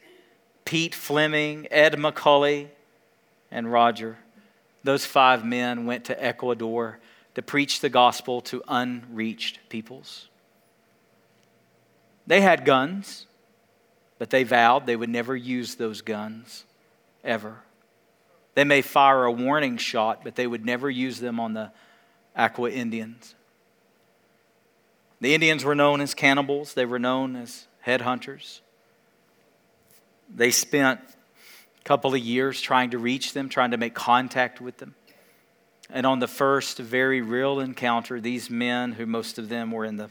Pete 0.64 0.94
Fleming, 0.94 1.68
Ed 1.70 1.96
McCully, 1.96 2.68
and 3.50 3.70
Roger. 3.70 4.16
Those 4.82 5.04
five 5.04 5.44
men 5.44 5.84
went 5.84 6.06
to 6.06 6.24
Ecuador 6.24 6.98
to 7.34 7.42
preach 7.42 7.80
the 7.80 7.90
gospel 7.90 8.40
to 8.40 8.62
unreached 8.66 9.58
peoples. 9.68 10.28
They 12.26 12.40
had 12.40 12.64
guns, 12.64 13.26
but 14.18 14.30
they 14.30 14.44
vowed 14.44 14.86
they 14.86 14.96
would 14.96 15.10
never 15.10 15.36
use 15.36 15.74
those 15.74 16.00
guns, 16.00 16.64
ever. 17.22 17.58
They 18.54 18.64
may 18.64 18.80
fire 18.80 19.24
a 19.24 19.32
warning 19.32 19.76
shot, 19.76 20.24
but 20.24 20.36
they 20.36 20.46
would 20.46 20.64
never 20.64 20.88
use 20.88 21.20
them 21.20 21.38
on 21.38 21.52
the 21.52 21.70
Auca 22.34 22.72
Indians. 22.72 23.34
The 25.22 25.34
Indians 25.34 25.64
were 25.64 25.76
known 25.76 26.00
as 26.00 26.14
cannibals, 26.14 26.74
they 26.74 26.84
were 26.84 26.98
known 26.98 27.36
as 27.36 27.68
headhunters. 27.86 28.58
They 30.28 30.50
spent 30.50 30.98
a 31.80 31.84
couple 31.84 32.12
of 32.12 32.18
years 32.18 32.60
trying 32.60 32.90
to 32.90 32.98
reach 32.98 33.32
them, 33.32 33.48
trying 33.48 33.70
to 33.70 33.76
make 33.76 33.94
contact 33.94 34.60
with 34.60 34.78
them. 34.78 34.96
And 35.88 36.06
on 36.06 36.18
the 36.18 36.26
first 36.26 36.78
very 36.78 37.20
real 37.20 37.60
encounter, 37.60 38.20
these 38.20 38.50
men, 38.50 38.90
who 38.90 39.06
most 39.06 39.38
of 39.38 39.48
them 39.48 39.70
were 39.70 39.84
in 39.84 39.96
the 39.96 40.10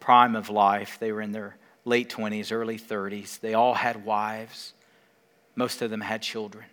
prime 0.00 0.34
of 0.34 0.50
life, 0.50 0.96
they 0.98 1.12
were 1.12 1.22
in 1.22 1.30
their 1.30 1.56
late 1.84 2.10
20s, 2.10 2.50
early 2.50 2.80
30s, 2.80 3.38
they 3.38 3.54
all 3.54 3.74
had 3.74 4.04
wives. 4.04 4.72
Most 5.54 5.82
of 5.82 5.90
them 5.90 6.00
had 6.00 6.20
children. 6.20 6.64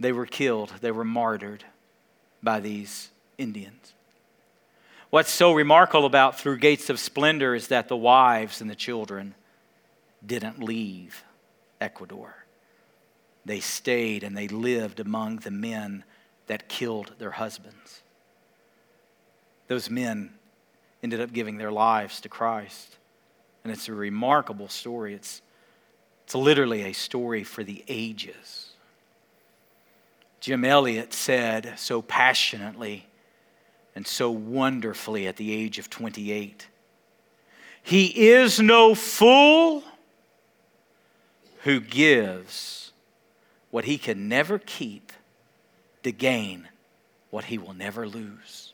They 0.00 0.10
were 0.10 0.26
killed, 0.26 0.72
they 0.80 0.90
were 0.90 1.04
martyred 1.04 1.62
by 2.42 2.58
these 2.58 3.10
Indians. 3.38 3.92
What's 5.16 5.32
so 5.32 5.54
remarkable 5.54 6.04
about 6.04 6.38
Through 6.38 6.58
Gates 6.58 6.90
of 6.90 7.00
Splendor 7.00 7.54
is 7.54 7.68
that 7.68 7.88
the 7.88 7.96
wives 7.96 8.60
and 8.60 8.68
the 8.68 8.74
children 8.74 9.34
didn't 10.26 10.62
leave 10.62 11.24
Ecuador. 11.80 12.44
They 13.46 13.60
stayed 13.60 14.22
and 14.22 14.36
they 14.36 14.46
lived 14.46 15.00
among 15.00 15.36
the 15.36 15.50
men 15.50 16.04
that 16.48 16.68
killed 16.68 17.14
their 17.16 17.30
husbands. 17.30 18.02
Those 19.68 19.88
men 19.88 20.34
ended 21.02 21.22
up 21.22 21.32
giving 21.32 21.56
their 21.56 21.72
lives 21.72 22.20
to 22.20 22.28
Christ. 22.28 22.98
And 23.64 23.72
it's 23.72 23.88
a 23.88 23.94
remarkable 23.94 24.68
story. 24.68 25.14
It's, 25.14 25.40
it's 26.26 26.34
literally 26.34 26.82
a 26.82 26.92
story 26.92 27.42
for 27.42 27.64
the 27.64 27.82
ages. 27.88 28.74
Jim 30.40 30.62
Elliot 30.62 31.14
said 31.14 31.72
so 31.78 32.02
passionately 32.02 33.06
and 33.96 34.06
so 34.06 34.30
wonderfully 34.30 35.26
at 35.26 35.36
the 35.36 35.52
age 35.52 35.78
of 35.78 35.90
28 35.90 36.68
He 37.82 38.28
is 38.28 38.60
no 38.60 38.94
fool 38.94 39.82
who 41.62 41.80
gives 41.80 42.92
what 43.70 43.86
he 43.86 43.98
can 43.98 44.28
never 44.28 44.58
keep 44.60 45.12
to 46.04 46.12
gain 46.12 46.68
what 47.30 47.46
he 47.46 47.58
will 47.58 47.74
never 47.74 48.06
lose. 48.06 48.72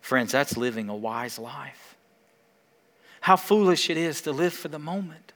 Friends, 0.00 0.32
that's 0.32 0.56
living 0.56 0.88
a 0.88 0.96
wise 0.96 1.38
life. 1.38 1.96
How 3.20 3.36
foolish 3.36 3.88
it 3.88 3.96
is 3.96 4.22
to 4.22 4.32
live 4.32 4.52
for 4.52 4.68
the 4.68 4.78
moment. 4.78 5.32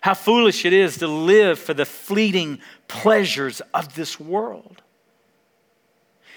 How 0.00 0.14
foolish 0.14 0.64
it 0.64 0.72
is 0.72 0.98
to 0.98 1.08
live 1.08 1.58
for 1.58 1.74
the 1.74 1.84
fleeting 1.84 2.60
pleasures 2.88 3.60
of 3.74 3.94
this 3.94 4.20
world. 4.20 4.82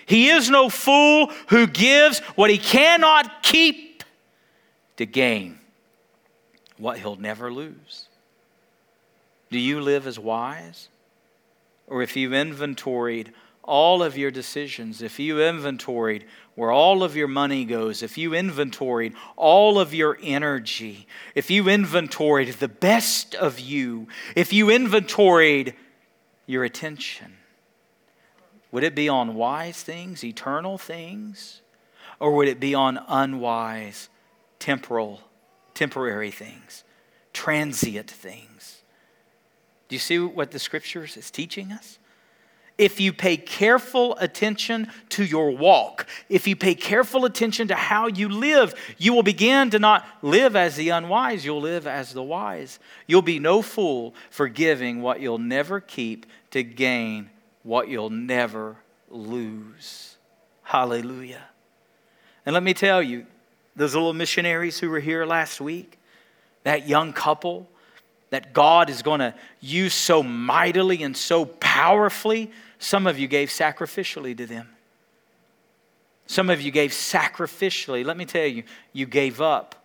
He 0.05 0.29
is 0.29 0.49
no 0.49 0.69
fool 0.69 1.31
who 1.49 1.67
gives 1.67 2.19
what 2.35 2.49
he 2.49 2.57
cannot 2.57 3.43
keep 3.43 4.03
to 4.97 5.05
gain 5.05 5.59
what 6.77 6.99
he'll 6.99 7.15
never 7.15 7.51
lose. 7.51 8.07
Do 9.49 9.59
you 9.59 9.81
live 9.81 10.07
as 10.07 10.19
wise? 10.19 10.89
Or 11.87 12.01
if 12.01 12.15
you've 12.15 12.33
inventoried 12.33 13.33
all 13.63 14.03
of 14.03 14.17
your 14.17 14.31
decisions, 14.31 15.01
if 15.01 15.19
you 15.19 15.41
inventoried 15.41 16.25
where 16.55 16.71
all 16.71 17.03
of 17.03 17.15
your 17.15 17.27
money 17.27 17.65
goes, 17.65 18.03
if 18.03 18.17
you 18.17 18.33
inventoried 18.33 19.13
all 19.35 19.79
of 19.79 19.93
your 19.93 20.17
energy, 20.21 21.07
if 21.33 21.49
you 21.49 21.67
inventoried 21.67 22.53
the 22.55 22.67
best 22.67 23.33
of 23.35 23.59
you, 23.59 24.07
if 24.35 24.53
you 24.53 24.69
inventoried 24.69 25.73
your 26.45 26.63
attention, 26.63 27.37
would 28.75 28.83
it 28.83 28.93
be 28.93 29.07
on 29.07 29.35
wise 29.35 29.81
things, 29.81 30.21
eternal 30.21 30.77
things, 30.77 31.61
or 32.19 32.35
would 32.35 32.49
it 32.49 32.59
be 32.59 32.75
on 32.75 32.99
unwise, 33.07 34.09
temporal, 34.59 35.21
temporary 35.73 36.29
things, 36.29 36.83
transient 37.31 38.11
things? 38.11 38.81
Do 39.87 39.95
you 39.95 39.99
see 40.01 40.19
what 40.19 40.51
the 40.51 40.59
scriptures 40.59 41.15
is 41.15 41.31
teaching 41.31 41.71
us? 41.71 41.99
if 42.77 42.99
you 42.99 43.13
pay 43.13 43.37
careful 43.37 44.17
attention 44.17 44.91
to 45.07 45.23
your 45.23 45.51
walk, 45.51 46.05
if 46.27 46.45
you 46.45 46.57
pay 46.57 46.75
careful 46.75 47.23
attention 47.23 47.69
to 47.69 47.75
how 47.75 48.07
you 48.07 48.27
live, 48.27 48.75
you 48.97 49.13
will 49.13 49.23
begin 49.23 49.69
to 49.69 49.79
not 49.79 50.05
live 50.21 50.57
as 50.57 50.75
the 50.75 50.89
unwise, 50.89 51.45
you'll 51.45 51.61
live 51.61 51.87
as 51.87 52.11
the 52.11 52.21
wise. 52.21 52.77
You'll 53.07 53.21
be 53.21 53.39
no 53.39 53.61
fool 53.61 54.13
for 54.29 54.49
giving 54.49 55.01
what 55.01 55.21
you'll 55.21 55.37
never 55.37 55.79
keep 55.79 56.25
to 56.51 56.63
gain 56.63 57.29
what 57.65 57.89
you'll 57.89 58.11
never 58.11 58.77
lose. 59.09 60.15
Hallelujah. 60.63 61.43
And 62.45 62.53
let 62.53 62.63
me 62.63 62.73
tell 62.73 63.01
you, 63.01 63.25
those 63.75 63.93
little 63.93 64.13
missionaries 64.13 64.79
who 64.79 64.89
were 64.89 64.99
here 64.99 65.25
last 65.25 65.59
week, 65.59 65.99
that 66.63 66.87
young 66.87 67.11
couple 67.11 67.67
that 68.29 68.53
God 68.53 68.89
is 68.89 69.01
going 69.01 69.19
to 69.19 69.33
use 69.59 69.93
so 69.93 70.23
mightily 70.23 71.03
and 71.03 71.17
so 71.17 71.45
powerfully 71.45 72.51
some 72.79 73.07
of 73.07 73.17
you 73.17 73.27
gave 73.27 73.49
sacrificially 73.49 74.37
to 74.37 74.45
them. 74.45 74.69
Some 76.27 76.49
of 76.49 76.61
you 76.61 76.71
gave 76.71 76.91
sacrificially. 76.91 78.05
Let 78.05 78.17
me 78.17 78.25
tell 78.25 78.45
you, 78.45 78.63
you 78.93 79.05
gave 79.05 79.41
up 79.41 79.75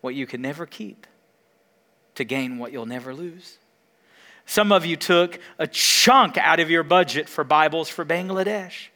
what 0.00 0.14
you 0.14 0.26
could 0.26 0.40
never 0.40 0.66
keep 0.66 1.06
to 2.14 2.24
gain 2.24 2.58
what 2.58 2.72
you'll 2.72 2.86
never 2.86 3.14
lose. 3.14 3.58
Some 4.46 4.72
of 4.72 4.84
you 4.84 4.96
took 4.96 5.38
a 5.58 5.66
chunk 5.66 6.36
out 6.36 6.60
of 6.60 6.70
your 6.70 6.82
budget 6.82 7.28
for 7.28 7.44
Bibles 7.44 7.88
for 7.88 8.04
Bangladesh. 8.04 8.88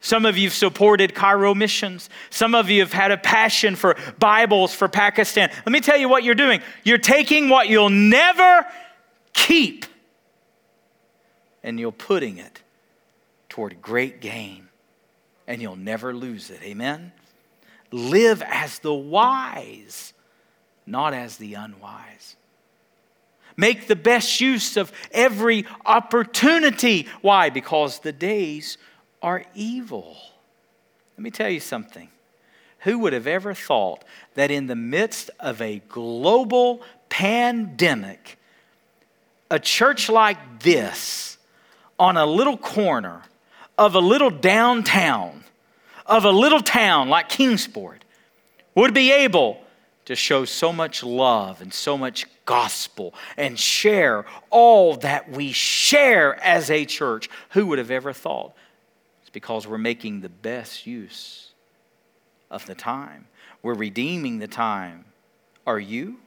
Some 0.00 0.26
of 0.26 0.36
you 0.36 0.48
have 0.48 0.54
supported 0.54 1.14
Cairo 1.14 1.54
missions. 1.54 2.08
Some 2.30 2.54
of 2.54 2.70
you 2.70 2.80
have 2.80 2.92
had 2.92 3.10
a 3.10 3.16
passion 3.16 3.74
for 3.74 3.96
Bibles 4.18 4.72
for 4.72 4.88
Pakistan. 4.88 5.50
Let 5.66 5.72
me 5.72 5.80
tell 5.80 5.96
you 5.96 6.08
what 6.08 6.22
you're 6.22 6.36
doing. 6.36 6.60
You're 6.84 6.98
taking 6.98 7.48
what 7.48 7.68
you'll 7.68 7.90
never 7.90 8.66
keep 9.32 9.86
and 11.62 11.78
you're 11.78 11.92
putting 11.92 12.38
it 12.38 12.62
toward 13.48 13.82
great 13.82 14.20
gain, 14.20 14.68
and 15.46 15.60
you'll 15.60 15.76
never 15.76 16.14
lose 16.14 16.50
it. 16.50 16.62
Amen? 16.62 17.12
Live 17.90 18.42
as 18.42 18.78
the 18.78 18.94
wise, 18.94 20.12
not 20.86 21.14
as 21.14 21.36
the 21.38 21.54
unwise. 21.54 22.36
Make 23.58 23.88
the 23.88 23.96
best 23.96 24.40
use 24.40 24.76
of 24.76 24.92
every 25.10 25.66
opportunity. 25.84 27.08
Why? 27.22 27.50
Because 27.50 27.98
the 27.98 28.12
days 28.12 28.78
are 29.20 29.44
evil. 29.52 30.16
Let 31.16 31.24
me 31.24 31.32
tell 31.32 31.50
you 31.50 31.58
something. 31.58 32.08
Who 32.82 33.00
would 33.00 33.12
have 33.12 33.26
ever 33.26 33.54
thought 33.54 34.04
that 34.36 34.52
in 34.52 34.68
the 34.68 34.76
midst 34.76 35.30
of 35.40 35.60
a 35.60 35.82
global 35.88 36.82
pandemic, 37.08 38.38
a 39.50 39.58
church 39.58 40.08
like 40.08 40.60
this 40.60 41.36
on 41.98 42.16
a 42.16 42.26
little 42.26 42.56
corner 42.56 43.22
of 43.76 43.96
a 43.96 44.00
little 44.00 44.30
downtown, 44.30 45.42
of 46.06 46.24
a 46.24 46.30
little 46.30 46.60
town 46.60 47.08
like 47.08 47.28
Kingsport, 47.28 48.04
would 48.76 48.94
be 48.94 49.10
able 49.10 49.60
to 50.04 50.14
show 50.14 50.44
so 50.44 50.72
much 50.72 51.02
love 51.02 51.60
and 51.60 51.74
so 51.74 51.98
much 51.98 52.24
gospel 52.48 53.12
and 53.36 53.58
share 53.58 54.24
all 54.48 54.96
that 54.96 55.30
we 55.30 55.52
share 55.52 56.42
as 56.42 56.70
a 56.70 56.86
church. 56.86 57.28
Who 57.50 57.66
would 57.66 57.78
have 57.78 57.90
ever 57.90 58.14
thought? 58.14 58.54
It's 59.20 59.28
because 59.28 59.66
we're 59.66 59.76
making 59.76 60.22
the 60.22 60.30
best 60.30 60.86
use 60.86 61.50
of 62.50 62.64
the 62.64 62.74
time. 62.74 63.26
We're 63.62 63.74
redeeming 63.74 64.38
the 64.38 64.48
time. 64.48 65.04
Are 65.66 65.78
you? 65.78 66.20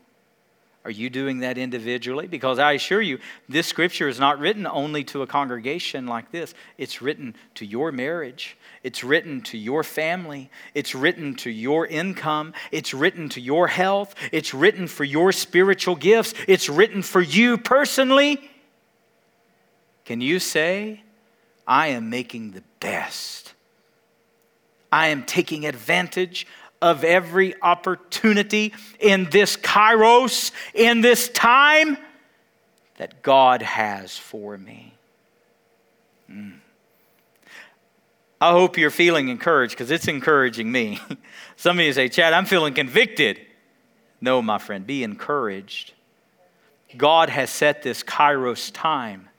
Are 0.86 0.92
you 0.92 1.10
doing 1.10 1.40
that 1.40 1.58
individually? 1.58 2.28
Because 2.28 2.60
I 2.60 2.74
assure 2.74 3.02
you, 3.02 3.18
this 3.50 3.66
scripture 3.66 4.08
is 4.08 4.20
not 4.20 4.38
written 4.38 4.68
only 4.68 5.04
to 5.06 5.24
a 5.24 5.28
congregation 5.28 6.06
like 6.06 6.32
this. 6.32 6.54
It's 6.78 7.02
written 7.02 7.36
to 7.56 7.66
your 7.66 7.92
marriage. 7.92 8.58
It's 8.84 9.04
written 9.04 9.42
to 9.44 9.58
your 9.58 9.84
family. 9.84 10.50
It's 10.74 10.96
written 10.96 11.36
to 11.38 11.52
your 11.52 11.86
income. 11.86 12.54
It's 12.72 12.94
written 12.94 13.30
to 13.30 13.42
your 13.42 13.68
health. 13.68 14.16
It's 14.32 14.54
written 14.54 14.88
for 14.88 15.04
your 15.04 15.32
spiritual 15.32 15.96
gifts. 15.96 16.34
It's 16.48 16.68
written 16.68 17.04
for 17.04 17.22
you 17.22 17.58
personally. 17.58 18.50
Can 20.06 20.20
you 20.20 20.40
say, 20.40 21.04
I 21.68 21.88
am 21.88 22.10
making 22.10 22.52
the 22.52 22.64
best? 22.80 23.54
I 24.92 25.08
am 25.08 25.24
taking 25.24 25.66
advantage 25.66 26.48
of 26.82 27.04
every 27.04 27.54
opportunity 27.62 28.74
in 29.00 29.30
this 29.30 29.56
kairos, 29.58 30.52
in 30.74 31.02
this 31.02 31.30
time 31.30 31.98
that 32.98 33.22
God 33.22 33.62
has 33.62 34.18
for 34.18 34.58
me. 34.58 34.94
Mm. 36.30 36.61
I 38.42 38.52
hope 38.52 38.76
you're 38.76 38.90
feeling 38.90 39.30
encouraged 39.30 39.76
because 39.76 39.92
it's 39.92 40.08
encouraging 40.08 40.72
me. 40.72 41.00
Some 41.58 41.78
of 41.78 41.86
you 41.86 41.94
say, 41.94 42.10
Chad, 42.10 42.34
I'm 42.34 42.46
feeling 42.46 42.74
convicted. 42.74 43.40
No, 44.20 44.42
my 44.42 44.58
friend, 44.58 44.86
be 44.86 45.04
encouraged. 45.04 45.94
God 46.98 47.30
has 47.30 47.52
set 47.52 47.84
this 47.84 48.02
kairos 48.02 48.72
time. 48.74 49.30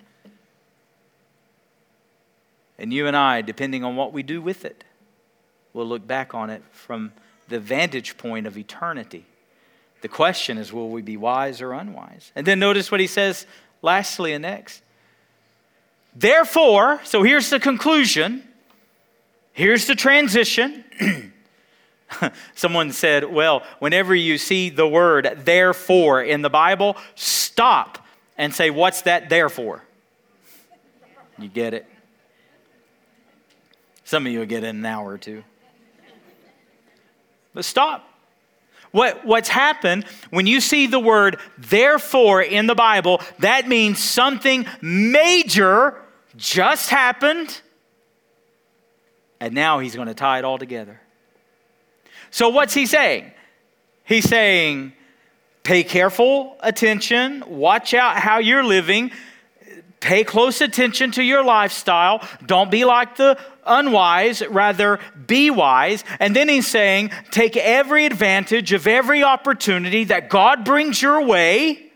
And 2.78 2.92
you 2.92 3.08
and 3.08 3.16
I, 3.16 3.42
depending 3.42 3.82
on 3.82 3.96
what 3.96 4.12
we 4.12 4.22
do 4.22 4.40
with 4.40 4.64
it, 4.64 4.84
will 5.72 5.86
look 5.86 6.06
back 6.06 6.32
on 6.32 6.48
it 6.48 6.62
from 6.70 7.12
the 7.48 7.58
vantage 7.58 8.16
point 8.16 8.46
of 8.46 8.56
eternity. 8.56 9.26
The 10.00 10.08
question 10.08 10.58
is 10.58 10.72
will 10.72 10.90
we 10.90 11.02
be 11.02 11.16
wise 11.16 11.60
or 11.60 11.72
unwise? 11.72 12.30
And 12.36 12.46
then 12.46 12.60
notice 12.60 12.90
what 12.92 13.00
he 13.00 13.08
says 13.08 13.46
lastly 13.82 14.32
and 14.32 14.42
next. 14.42 14.82
Therefore, 16.14 17.00
so 17.04 17.24
here's 17.24 17.50
the 17.50 17.58
conclusion, 17.58 18.46
here's 19.52 19.86
the 19.86 19.94
transition. 19.94 20.84
Someone 22.54 22.92
said, 22.92 23.24
well, 23.24 23.62
whenever 23.78 24.14
you 24.14 24.38
see 24.38 24.68
the 24.70 24.86
word 24.86 25.40
therefore 25.44 26.22
in 26.22 26.42
the 26.42 26.50
Bible, 26.50 26.96
stop 27.14 27.98
and 28.36 28.54
say, 28.54 28.70
what's 28.70 29.02
that 29.02 29.28
there 29.28 29.48
for? 29.48 29.82
You 31.38 31.48
get 31.48 31.74
it? 31.74 31.86
Some 34.04 34.26
of 34.26 34.32
you 34.32 34.40
will 34.40 34.46
get 34.46 34.64
it 34.64 34.68
in 34.68 34.76
an 34.76 34.86
hour 34.86 35.08
or 35.08 35.18
two. 35.18 35.42
But 37.54 37.64
stop. 37.64 38.08
What, 38.90 39.24
what's 39.24 39.48
happened 39.48 40.04
when 40.30 40.46
you 40.46 40.60
see 40.60 40.86
the 40.86 40.98
word 41.00 41.38
therefore 41.56 42.42
in 42.42 42.66
the 42.66 42.74
Bible, 42.74 43.22
that 43.38 43.66
means 43.66 43.98
something 43.98 44.66
major 44.82 45.98
just 46.36 46.90
happened, 46.90 47.62
and 49.42 49.54
now 49.54 49.80
he's 49.80 49.96
going 49.96 50.06
to 50.06 50.14
tie 50.14 50.38
it 50.38 50.44
all 50.44 50.56
together. 50.56 51.00
So, 52.30 52.50
what's 52.50 52.74
he 52.74 52.86
saying? 52.86 53.32
He's 54.04 54.28
saying, 54.28 54.92
pay 55.64 55.82
careful 55.82 56.56
attention, 56.60 57.42
watch 57.48 57.92
out 57.92 58.18
how 58.18 58.38
you're 58.38 58.62
living, 58.62 59.10
pay 59.98 60.22
close 60.22 60.60
attention 60.60 61.10
to 61.12 61.24
your 61.24 61.44
lifestyle, 61.44 62.24
don't 62.46 62.70
be 62.70 62.84
like 62.84 63.16
the 63.16 63.36
unwise, 63.66 64.46
rather 64.46 65.00
be 65.26 65.50
wise. 65.50 66.04
And 66.20 66.36
then 66.36 66.48
he's 66.48 66.68
saying, 66.68 67.10
take 67.32 67.56
every 67.56 68.06
advantage 68.06 68.72
of 68.72 68.86
every 68.86 69.24
opportunity 69.24 70.04
that 70.04 70.28
God 70.28 70.64
brings 70.64 71.02
your 71.02 71.20
way. 71.26 71.90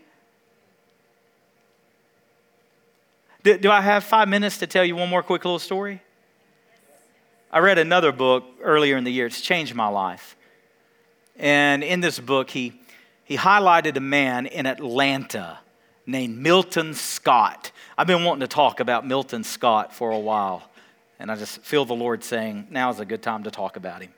Do, 3.43 3.57
do 3.57 3.71
I 3.71 3.79
have 3.79 4.03
five 4.03 4.27
minutes 4.27 4.57
to 4.57 4.67
tell 4.67 4.83
you 4.83 4.97
one 4.97 5.07
more 5.07 5.23
quick 5.23 5.45
little 5.45 5.59
story? 5.59 6.01
I 7.51 7.59
read 7.59 7.77
another 7.77 8.11
book 8.11 8.43
earlier 8.61 8.97
in 8.97 9.03
the 9.03 9.11
year. 9.11 9.25
It's 9.25 9.39
changed 9.39 9.73
my 9.73 9.87
life. 9.87 10.35
And 11.37 11.83
in 11.83 12.01
this 12.01 12.19
book, 12.19 12.49
he, 12.49 12.79
he 13.23 13.37
highlighted 13.37 13.95
a 13.95 14.01
man 14.01 14.47
in 14.47 14.65
Atlanta 14.65 15.59
named 16.05 16.37
Milton 16.37 16.93
Scott. 16.93 17.71
I've 17.97 18.07
been 18.07 18.23
wanting 18.23 18.41
to 18.41 18.47
talk 18.47 18.79
about 18.79 19.07
Milton 19.07 19.43
Scott 19.43 19.93
for 19.93 20.11
a 20.11 20.19
while. 20.19 20.69
And 21.19 21.31
I 21.31 21.35
just 21.35 21.61
feel 21.61 21.85
the 21.85 21.95
Lord 21.95 22.23
saying, 22.23 22.67
now 22.69 22.89
is 22.89 22.99
a 22.99 23.05
good 23.05 23.21
time 23.21 23.43
to 23.43 23.51
talk 23.51 23.75
about 23.77 24.01
him. 24.01 24.13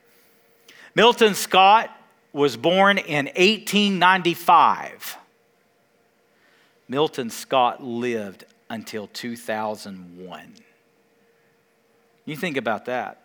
Milton 0.96 1.36
Scott 1.36 1.90
was 2.34 2.58
born 2.58 2.98
in 2.98 3.26
1895. 3.26 5.18
Milton 6.88 7.30
Scott 7.30 7.84
lived 7.84 8.46
until 8.70 9.08
2001. 9.08 10.54
You 12.26 12.36
think 12.36 12.58
about 12.58 12.86
that. 12.86 13.19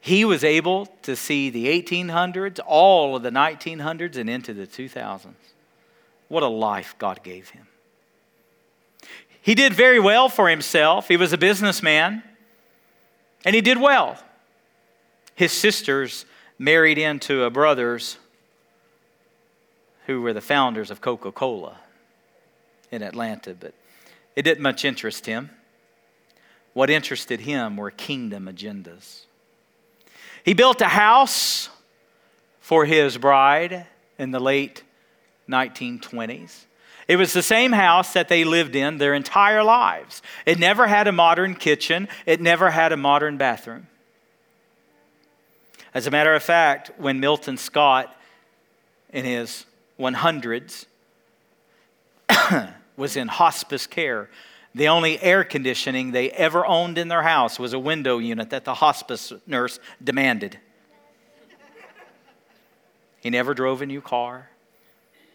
He 0.00 0.24
was 0.24 0.42
able 0.42 0.86
to 1.02 1.14
see 1.14 1.50
the 1.50 1.66
1800s, 1.66 2.58
all 2.66 3.16
of 3.16 3.22
the 3.22 3.30
1900s, 3.30 4.16
and 4.16 4.30
into 4.30 4.54
the 4.54 4.66
2000s. 4.66 5.34
What 6.28 6.42
a 6.42 6.48
life 6.48 6.94
God 6.98 7.22
gave 7.22 7.50
him. 7.50 7.66
He 9.42 9.54
did 9.54 9.72
very 9.72 10.00
well 10.00 10.28
for 10.28 10.48
himself. 10.48 11.08
He 11.08 11.16
was 11.16 11.32
a 11.32 11.38
businessman, 11.38 12.22
and 13.44 13.54
he 13.54 13.60
did 13.60 13.78
well. 13.78 14.18
His 15.34 15.52
sisters 15.52 16.24
married 16.58 16.98
into 16.98 17.44
a 17.44 17.50
brothers 17.50 18.18
who 20.06 20.20
were 20.20 20.32
the 20.32 20.40
founders 20.40 20.90
of 20.90 21.00
Coca 21.00 21.32
Cola 21.32 21.78
in 22.90 23.02
Atlanta. 23.02 23.54
But 23.54 23.74
it 24.36 24.42
didn't 24.42 24.62
much 24.62 24.84
interest 24.84 25.26
him. 25.26 25.50
What 26.72 26.90
interested 26.90 27.40
him 27.40 27.76
were 27.76 27.90
kingdom 27.90 28.46
agendas. 28.46 29.24
He 30.44 30.54
built 30.54 30.80
a 30.80 30.86
house 30.86 31.68
for 32.60 32.84
his 32.84 33.18
bride 33.18 33.86
in 34.18 34.30
the 34.30 34.40
late 34.40 34.82
1920s. 35.48 36.66
It 37.08 37.16
was 37.16 37.32
the 37.32 37.42
same 37.42 37.72
house 37.72 38.12
that 38.12 38.28
they 38.28 38.44
lived 38.44 38.76
in 38.76 38.98
their 38.98 39.14
entire 39.14 39.64
lives. 39.64 40.22
It 40.46 40.58
never 40.58 40.86
had 40.86 41.08
a 41.08 41.12
modern 41.12 41.56
kitchen, 41.56 42.08
it 42.24 42.40
never 42.40 42.70
had 42.70 42.92
a 42.92 42.96
modern 42.96 43.36
bathroom. 43.36 43.88
As 45.92 46.06
a 46.06 46.10
matter 46.12 46.34
of 46.34 46.42
fact, 46.42 46.92
when 46.98 47.18
Milton 47.18 47.56
Scott, 47.56 48.16
in 49.12 49.24
his 49.24 49.66
100s, 49.98 50.86
was 52.96 53.16
in 53.16 53.26
hospice 53.26 53.88
care, 53.88 54.30
the 54.74 54.88
only 54.88 55.20
air 55.20 55.42
conditioning 55.42 56.12
they 56.12 56.30
ever 56.30 56.64
owned 56.64 56.96
in 56.96 57.08
their 57.08 57.22
house 57.22 57.58
was 57.58 57.72
a 57.72 57.78
window 57.78 58.18
unit 58.18 58.50
that 58.50 58.64
the 58.64 58.74
hospice 58.74 59.32
nurse 59.46 59.80
demanded. 60.02 60.58
He 63.20 63.30
never 63.30 63.52
drove 63.52 63.82
a 63.82 63.86
new 63.86 64.00
car. 64.00 64.48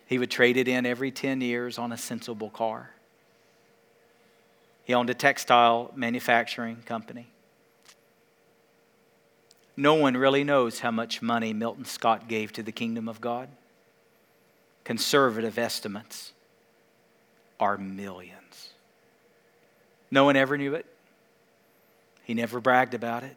He 0.08 0.17
would 0.17 0.32
trade 0.32 0.58
it 0.58 0.67
in 0.67 0.86
every 0.86 1.12
10 1.12 1.41
years 1.41 1.78
on 1.78 1.91
a 1.91 1.98
sensible 1.98 2.50
car. 2.50 2.91
He 4.84 4.93
owned 4.93 5.10
a 5.10 5.15
textile 5.15 5.91
manufacturing 5.95 6.78
company. 6.86 7.28
No 9.76 9.95
one 9.95 10.15
really 10.15 10.43
knows 10.43 10.80
how 10.80 10.91
much 10.91 11.21
money 11.21 11.54
Milton 11.54 11.86
Scott 11.86 12.28
gave 12.28 12.54
to 12.54 12.63
the 12.63 12.71
kingdom 12.71 13.10
of 13.10 13.19
God. 13.19 13.50
Conservative 14.84 15.58
estimates 15.58 16.32
are 17.60 17.78
millions. 17.78 18.35
No 20.12 20.24
one 20.24 20.36
ever 20.36 20.58
knew 20.58 20.76
it. 20.76 20.86
He 22.24 22.34
never 22.34 22.60
bragged 22.60 22.94
about 22.94 23.24
it. 23.24 23.36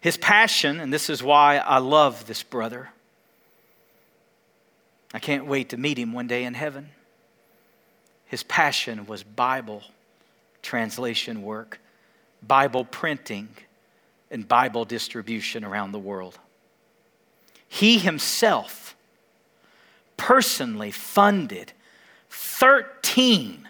His 0.00 0.16
passion, 0.16 0.80
and 0.80 0.92
this 0.92 1.08
is 1.08 1.22
why 1.22 1.58
I 1.58 1.78
love 1.78 2.26
this 2.26 2.42
brother. 2.42 2.90
I 5.14 5.18
can't 5.18 5.46
wait 5.46 5.68
to 5.70 5.76
meet 5.76 5.98
him 5.98 6.12
one 6.12 6.26
day 6.26 6.44
in 6.44 6.54
heaven. 6.54 6.90
His 8.26 8.42
passion 8.42 9.06
was 9.06 9.22
Bible 9.22 9.82
translation 10.62 11.42
work, 11.42 11.80
Bible 12.42 12.84
printing, 12.84 13.48
and 14.30 14.48
Bible 14.48 14.84
distribution 14.84 15.64
around 15.64 15.92
the 15.92 15.98
world. 15.98 16.38
He 17.68 17.98
himself 17.98 18.96
personally 20.16 20.90
funded 20.90 21.72
13 22.30 23.68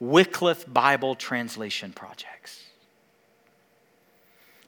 Wycliffe 0.00 0.72
Bible 0.72 1.14
translation 1.14 1.92
projects. 1.92 2.64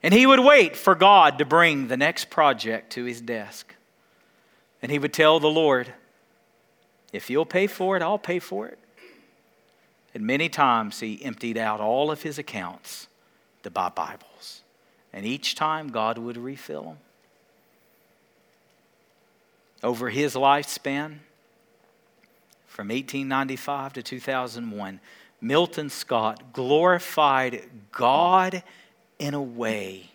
And 0.03 0.13
he 0.13 0.25
would 0.25 0.39
wait 0.39 0.75
for 0.75 0.95
God 0.95 1.39
to 1.39 1.45
bring 1.45 1.87
the 1.87 1.97
next 1.97 2.29
project 2.29 2.91
to 2.93 3.03
his 3.03 3.19
desk. 3.19 3.75
And 4.81 4.91
he 4.91 4.99
would 4.99 5.13
tell 5.13 5.39
the 5.39 5.47
Lord, 5.47 5.93
If 7.11 7.29
you'll 7.29 7.45
pay 7.45 7.67
for 7.67 7.97
it, 7.97 8.03
I'll 8.03 8.19
pay 8.19 8.39
for 8.39 8.67
it. 8.67 8.77
And 10.13 10.25
many 10.25 10.49
times 10.49 10.99
he 10.99 11.23
emptied 11.23 11.57
out 11.57 11.79
all 11.79 12.09
of 12.09 12.21
his 12.21 12.39
accounts 12.39 13.07
to 13.63 13.69
buy 13.69 13.89
Bibles. 13.89 14.63
And 15.13 15.25
each 15.25 15.55
time 15.55 15.89
God 15.89 16.17
would 16.17 16.37
refill 16.37 16.83
them. 16.83 16.97
Over 19.83 20.09
his 20.09 20.35
lifespan, 20.35 21.19
from 22.77 22.89
1895 22.89 23.93
to 23.93 24.03
2001, 24.03 24.99
Milton 25.41 25.89
Scott 25.89 26.53
glorified 26.53 27.63
God 27.91 28.61
in 29.17 29.33
a 29.33 29.41
way 29.41 30.11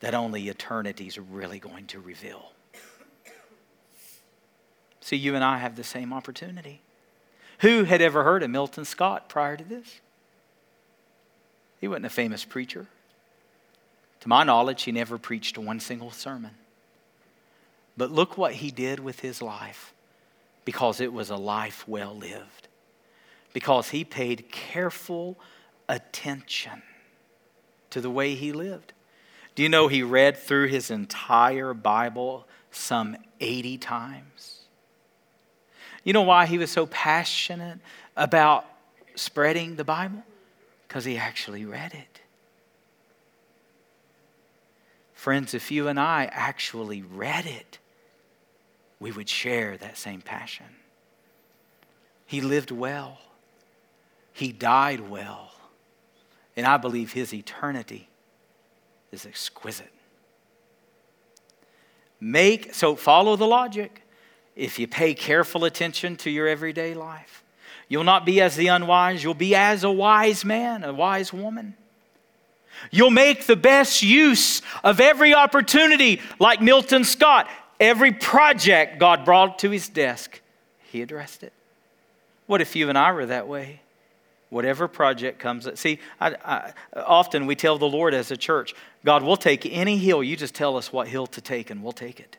that 0.00 0.12
only 0.12 0.48
eternity 0.48 1.06
is 1.06 1.20
really 1.20 1.60
going 1.60 1.86
to 1.86 2.00
reveal. 2.00 2.50
See, 5.00 5.14
you 5.14 5.36
and 5.36 5.44
I 5.44 5.58
have 5.58 5.76
the 5.76 5.84
same 5.84 6.12
opportunity. 6.12 6.80
Who 7.60 7.84
had 7.84 8.02
ever 8.02 8.24
heard 8.24 8.42
of 8.42 8.50
Milton 8.50 8.84
Scott 8.84 9.28
prior 9.28 9.56
to 9.56 9.62
this? 9.62 10.00
He 11.80 11.86
wasn't 11.86 12.06
a 12.06 12.10
famous 12.10 12.44
preacher. 12.44 12.88
To 14.22 14.28
my 14.28 14.42
knowledge, 14.42 14.82
he 14.82 14.90
never 14.90 15.16
preached 15.16 15.56
one 15.56 15.78
single 15.78 16.10
sermon. 16.10 16.56
But 17.96 18.10
look 18.10 18.36
what 18.36 18.54
he 18.54 18.72
did 18.72 18.98
with 18.98 19.20
his 19.20 19.40
life 19.40 19.94
because 20.68 21.00
it 21.00 21.10
was 21.14 21.30
a 21.30 21.36
life 21.36 21.88
well 21.88 22.14
lived, 22.14 22.68
because 23.54 23.88
he 23.88 24.04
paid 24.04 24.52
careful 24.52 25.34
attention 25.88 26.82
to 27.88 28.02
the 28.02 28.10
way 28.10 28.34
he 28.34 28.52
lived. 28.52 28.92
Do 29.54 29.62
you 29.62 29.70
know 29.70 29.88
he 29.88 30.02
read 30.02 30.36
through 30.36 30.66
his 30.66 30.90
entire 30.90 31.72
Bible 31.72 32.46
some 32.70 33.16
80 33.40 33.78
times? 33.78 34.58
You 36.04 36.12
know 36.12 36.20
why 36.20 36.44
he 36.44 36.58
was 36.58 36.70
so 36.70 36.84
passionate 36.84 37.78
about 38.14 38.66
spreading 39.14 39.76
the 39.76 39.84
Bible? 39.84 40.22
Because 40.86 41.06
he 41.06 41.16
actually 41.16 41.64
read 41.64 41.94
it. 41.94 42.20
Friends, 45.14 45.54
if 45.54 45.70
you 45.70 45.88
and 45.88 45.98
I 45.98 46.28
actually 46.30 47.00
read 47.00 47.46
it, 47.46 47.78
we 49.00 49.12
would 49.12 49.28
share 49.28 49.76
that 49.76 49.96
same 49.96 50.20
passion. 50.20 50.66
He 52.26 52.40
lived 52.40 52.70
well, 52.70 53.18
he 54.32 54.52
died 54.52 55.08
well, 55.08 55.52
and 56.56 56.66
I 56.66 56.76
believe 56.76 57.12
his 57.12 57.32
eternity 57.32 58.08
is 59.12 59.24
exquisite. 59.24 59.92
Make 62.20 62.74
so 62.74 62.96
follow 62.96 63.36
the 63.36 63.46
logic. 63.46 64.02
If 64.56 64.78
you 64.78 64.88
pay 64.88 65.14
careful 65.14 65.64
attention 65.64 66.16
to 66.16 66.30
your 66.30 66.48
everyday 66.48 66.92
life, 66.92 67.44
you'll 67.86 68.04
not 68.04 68.26
be 68.26 68.40
as 68.40 68.56
the 68.56 68.66
unwise, 68.66 69.22
you'll 69.22 69.34
be 69.34 69.54
as 69.54 69.84
a 69.84 69.90
wise 69.90 70.44
man, 70.44 70.82
a 70.82 70.92
wise 70.92 71.32
woman. 71.32 71.76
You'll 72.90 73.10
make 73.10 73.46
the 73.46 73.56
best 73.56 74.02
use 74.02 74.62
of 74.84 75.00
every 75.00 75.34
opportunity, 75.34 76.20
like 76.38 76.60
Milton 76.60 77.04
Scott. 77.04 77.48
Every 77.80 78.12
project 78.12 78.98
God 78.98 79.24
brought 79.24 79.60
to 79.60 79.70
his 79.70 79.88
desk, 79.88 80.40
he 80.90 81.02
addressed 81.02 81.42
it. 81.42 81.52
What 82.46 82.60
if 82.60 82.74
you 82.74 82.88
and 82.88 82.98
I 82.98 83.12
were 83.12 83.26
that 83.26 83.46
way? 83.46 83.80
Whatever 84.50 84.88
project 84.88 85.38
comes, 85.38 85.68
see, 85.78 85.98
I, 86.18 86.34
I, 86.42 86.72
often 86.96 87.46
we 87.46 87.54
tell 87.54 87.76
the 87.76 87.88
Lord 87.88 88.14
as 88.14 88.30
a 88.30 88.36
church, 88.36 88.74
God, 89.04 89.22
we'll 89.22 89.36
take 89.36 89.66
any 89.66 89.98
hill. 89.98 90.22
You 90.22 90.36
just 90.36 90.54
tell 90.54 90.76
us 90.78 90.90
what 90.90 91.06
hill 91.06 91.26
to 91.28 91.40
take, 91.42 91.68
and 91.68 91.82
we'll 91.82 91.92
take 91.92 92.18
it. 92.18 92.38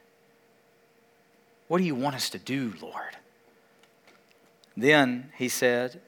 What 1.67 1.77
do 1.77 1.83
you 1.83 1.93
want 1.93 2.15
us 2.15 2.31
to 2.31 2.39
do, 2.39 2.73
Lord? 2.81 3.15
Then 4.75 5.31
he 5.37 5.49
said, 5.49 6.01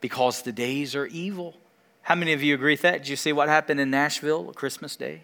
Because 0.00 0.40
the 0.40 0.52
days 0.52 0.96
are 0.96 1.06
evil. 1.06 1.54
How 2.00 2.14
many 2.14 2.32
of 2.32 2.42
you 2.42 2.54
agree 2.54 2.72
with 2.72 2.82
that? 2.82 2.98
Did 2.98 3.08
you 3.08 3.16
see 3.16 3.32
what 3.32 3.48
happened 3.48 3.78
in 3.78 3.90
Nashville 3.90 4.52
Christmas 4.54 4.96
Day? 4.96 5.22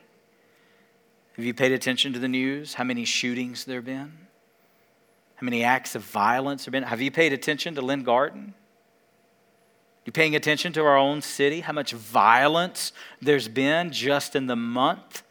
Have 1.38 1.44
you 1.44 1.54
paid 1.54 1.70
attention 1.70 2.12
to 2.14 2.18
the 2.18 2.26
news? 2.26 2.74
How 2.74 2.82
many 2.82 3.04
shootings 3.04 3.64
there 3.64 3.76
have 3.76 3.84
been? 3.84 4.12
How 5.36 5.44
many 5.44 5.62
acts 5.62 5.94
of 5.94 6.02
violence 6.02 6.64
there 6.64 6.70
have 6.70 6.72
been? 6.72 6.82
Have 6.82 7.00
you 7.00 7.12
paid 7.12 7.32
attention 7.32 7.76
to 7.76 7.80
Lynn 7.80 8.02
Garden? 8.02 8.54
You 10.04 10.10
paying 10.10 10.34
attention 10.34 10.72
to 10.72 10.84
our 10.84 10.96
own 10.96 11.22
city? 11.22 11.60
How 11.60 11.72
much 11.72 11.92
violence 11.92 12.92
there's 13.22 13.46
been 13.46 13.92
just 13.92 14.34
in 14.34 14.48
the 14.48 14.56
month? 14.56 15.22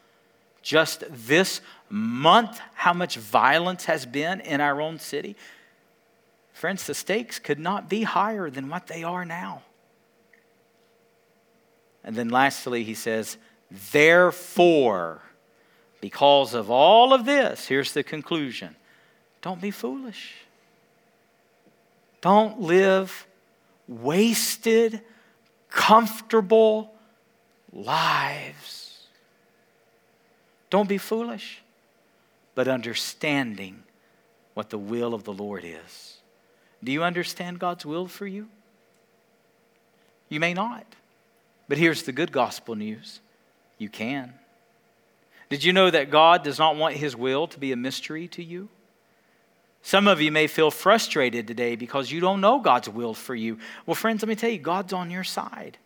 Just 0.62 1.04
this 1.10 1.60
month, 1.90 2.62
how 2.76 2.94
much 2.94 3.18
violence 3.18 3.84
has 3.84 4.06
been 4.06 4.40
in 4.40 4.62
our 4.62 4.80
own 4.80 5.00
city? 5.00 5.36
Friends, 6.54 6.88
the 6.88 6.94
stakes 6.94 7.38
could 7.38 7.60
not 7.60 7.90
be 7.90 8.04
higher 8.04 8.50
than 8.50 8.70
what 8.70 8.88
they 8.88 9.04
are 9.04 9.26
now. 9.26 9.64
And 12.02 12.16
then 12.16 12.30
lastly, 12.30 12.86
he 12.86 12.94
says, 12.94 13.36
Therefore, 13.92 15.22
because 16.02 16.54
of 16.54 16.70
all 16.70 17.14
of 17.14 17.26
this, 17.26 17.68
here's 17.68 17.94
the 17.94 18.04
conclusion 18.04 18.76
don't 19.42 19.62
be 19.62 19.72
foolish. 19.72 20.34
Don't 22.22 22.60
live 22.62 23.28
wasted, 23.88 25.02
comfortable 25.70 26.94
lives. 27.72 29.08
Don't 30.70 30.90
be 30.90 30.98
foolish, 30.98 31.62
but 32.56 32.68
understanding 32.68 33.84
what 34.54 34.70
the 34.70 34.78
will 34.78 35.14
of 35.14 35.24
the 35.24 35.34
Lord 35.34 35.64
is. 35.64 36.18
Do 36.84 36.92
you 36.92 37.04
understand 37.04 37.60
God's 37.60 37.86
will 37.86 38.08
for 38.08 38.28
you? 38.28 38.50
You 40.30 40.40
may 40.40 40.54
not. 40.54 40.86
But 41.68 41.78
here's 41.78 42.04
the 42.04 42.12
good 42.12 42.32
gospel 42.32 42.76
news 42.76 43.22
you 43.78 43.90
can. 43.90 44.34
Did 45.50 45.64
you 45.64 45.74
know 45.74 45.90
that 45.90 46.10
God 46.10 46.44
does 46.44 46.60
not 46.60 46.76
want 46.76 46.96
his 46.96 47.16
will 47.16 47.48
to 47.48 47.60
be 47.60 47.72
a 47.72 47.78
mystery 47.78 48.28
to 48.30 48.44
you? 48.44 48.70
Some 49.82 50.08
of 50.08 50.20
you 50.20 50.32
may 50.32 50.48
feel 50.48 50.70
frustrated 50.70 51.48
today 51.48 51.76
because 51.76 52.12
you 52.12 52.20
don't 52.20 52.42
know 52.42 52.60
God's 52.60 52.90
will 52.90 53.14
for 53.14 53.34
you. 53.34 53.58
Well, 53.86 53.96
friends, 53.96 54.22
let 54.22 54.28
me 54.28 54.36
tell 54.36 54.50
you, 54.50 54.58
God's 54.58 54.92
on 54.92 55.10
your 55.10 55.24
side. 55.24 55.78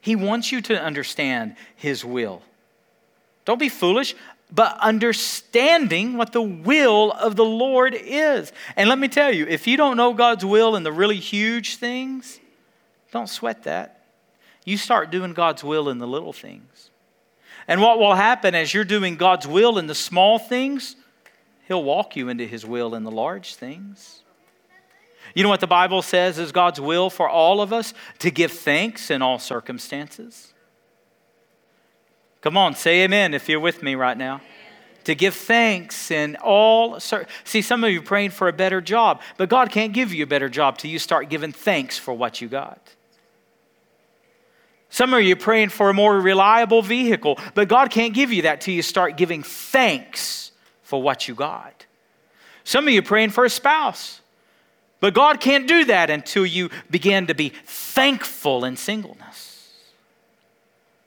He 0.00 0.16
wants 0.16 0.50
you 0.50 0.60
to 0.62 0.80
understand 0.80 1.54
His 1.76 2.04
will. 2.04 2.42
Don't 3.44 3.60
be 3.60 3.68
foolish, 3.68 4.16
but 4.52 4.76
understanding 4.80 6.16
what 6.16 6.32
the 6.32 6.42
will 6.42 7.12
of 7.12 7.36
the 7.36 7.44
Lord 7.44 7.94
is. 7.96 8.52
And 8.76 8.88
let 8.88 8.98
me 8.98 9.08
tell 9.08 9.32
you, 9.32 9.46
if 9.46 9.66
you 9.66 9.76
don't 9.76 9.96
know 9.96 10.14
God's 10.14 10.44
will 10.44 10.74
in 10.74 10.82
the 10.82 10.92
really 10.92 11.20
huge 11.20 11.76
things, 11.76 12.40
don't 13.12 13.28
sweat 13.28 13.64
that. 13.64 14.04
You 14.64 14.76
start 14.76 15.10
doing 15.10 15.32
God's 15.32 15.62
will 15.62 15.88
in 15.88 15.98
the 15.98 16.06
little 16.06 16.32
things. 16.32 16.90
And 17.68 17.82
what 17.82 17.98
will 17.98 18.14
happen 18.14 18.54
as 18.54 18.72
you're 18.72 18.84
doing 18.84 19.16
God's 19.16 19.46
will 19.46 19.78
in 19.78 19.86
the 19.86 19.94
small 19.94 20.38
things, 20.38 20.96
He'll 21.68 21.84
walk 21.84 22.16
you 22.16 22.30
into 22.30 22.46
His 22.46 22.64
will 22.64 22.94
in 22.94 23.04
the 23.04 23.10
large 23.10 23.54
things. 23.54 24.22
You 25.34 25.42
know 25.42 25.50
what 25.50 25.60
the 25.60 25.66
Bible 25.66 26.00
says 26.00 26.38
is 26.38 26.50
God's 26.50 26.80
will 26.80 27.10
for 27.10 27.28
all 27.28 27.60
of 27.60 27.72
us? 27.72 27.92
To 28.20 28.30
give 28.30 28.50
thanks 28.50 29.10
in 29.10 29.20
all 29.20 29.38
circumstances. 29.38 30.54
Come 32.40 32.56
on, 32.56 32.74
say 32.74 33.02
amen 33.02 33.34
if 33.34 33.48
you're 33.48 33.60
with 33.60 33.82
me 33.82 33.94
right 33.94 34.16
now. 34.16 34.40
To 35.04 35.14
give 35.14 35.34
thanks 35.34 36.10
in 36.10 36.36
all. 36.36 36.98
See, 37.44 37.62
some 37.62 37.84
of 37.84 37.90
you 37.90 38.00
praying 38.00 38.30
for 38.30 38.48
a 38.48 38.52
better 38.52 38.80
job, 38.80 39.20
but 39.36 39.48
God 39.50 39.70
can't 39.70 39.92
give 39.92 40.14
you 40.14 40.24
a 40.24 40.26
better 40.26 40.48
job 40.48 40.78
till 40.78 40.90
you 40.90 40.98
start 40.98 41.28
giving 41.28 41.52
thanks 41.52 41.98
for 41.98 42.14
what 42.14 42.40
you 42.40 42.48
got. 42.48 42.94
Some 44.90 45.12
of 45.12 45.22
you 45.22 45.36
praying 45.36 45.68
for 45.68 45.90
a 45.90 45.94
more 45.94 46.18
reliable 46.18 46.82
vehicle, 46.82 47.38
but 47.54 47.68
God 47.68 47.90
can't 47.90 48.14
give 48.14 48.32
you 48.32 48.42
that 48.42 48.60
till 48.60 48.74
you 48.74 48.82
start 48.82 49.16
giving 49.16 49.42
thanks 49.42 50.52
for 50.82 51.02
what 51.02 51.28
you 51.28 51.34
got. 51.34 51.86
Some 52.64 52.86
of 52.86 52.94
you 52.94 53.02
praying 53.02 53.30
for 53.30 53.44
a 53.44 53.50
spouse, 53.50 54.20
but 55.00 55.14
God 55.14 55.40
can't 55.40 55.68
do 55.68 55.84
that 55.86 56.10
until 56.10 56.46
you 56.46 56.70
begin 56.90 57.26
to 57.26 57.34
be 57.34 57.50
thankful 57.64 58.64
in 58.64 58.76
singleness. 58.76 59.72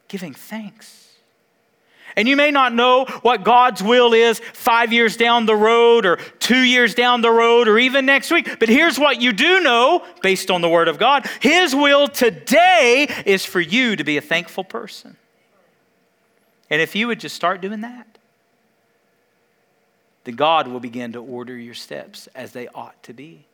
Giving 0.07 0.33
thanks. 0.33 1.00
And 2.15 2.27
you 2.27 2.35
may 2.35 2.51
not 2.51 2.73
know 2.73 3.05
what 3.21 3.43
God's 3.43 3.81
will 3.81 4.13
is 4.13 4.39
five 4.53 4.91
years 4.91 5.17
down 5.17 5.45
the 5.45 5.55
road, 5.55 6.05
or 6.05 6.17
two 6.39 6.61
years 6.61 6.93
down 6.93 7.21
the 7.21 7.31
road, 7.31 7.67
or 7.67 7.77
even 7.79 8.05
next 8.05 8.31
week. 8.31 8.59
But 8.59 8.69
here's 8.69 8.99
what 8.99 9.21
you 9.21 9.33
do 9.33 9.61
know 9.61 10.05
based 10.21 10.51
on 10.51 10.61
the 10.61 10.69
Word 10.69 10.87
of 10.87 10.97
God 10.97 11.27
His 11.39 11.75
will 11.75 12.07
today 12.07 13.07
is 13.25 13.45
for 13.45 13.61
you 13.61 13.95
to 13.95 14.03
be 14.03 14.17
a 14.17 14.21
thankful 14.21 14.63
person. 14.63 15.17
And 16.69 16.81
if 16.81 16.95
you 16.95 17.07
would 17.07 17.19
just 17.19 17.35
start 17.35 17.61
doing 17.61 17.81
that, 17.81 18.17
then 20.23 20.35
God 20.35 20.67
will 20.67 20.79
begin 20.79 21.13
to 21.13 21.19
order 21.19 21.57
your 21.57 21.73
steps 21.73 22.27
as 22.35 22.51
they 22.53 22.67
ought 22.69 23.01
to 23.03 23.13
be. 23.13 23.45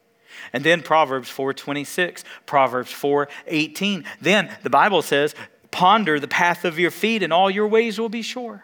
And 0.54 0.64
then 0.64 0.82
Proverbs 0.82 1.30
4:26, 1.30 2.24
Proverbs 2.46 2.92
4:18. 2.92 4.06
Then 4.22 4.56
the 4.64 4.70
Bible 4.70 5.02
says, 5.02 5.34
Ponder 5.78 6.20
the 6.20 6.28
path 6.28 6.66
of 6.66 6.80
your 6.80 6.90
feet, 6.90 7.22
and 7.22 7.32
all 7.32 7.52
your 7.52 7.68
ways 7.68 8.00
will 8.00 8.10
be 8.10 8.24
sure. 8.24 8.64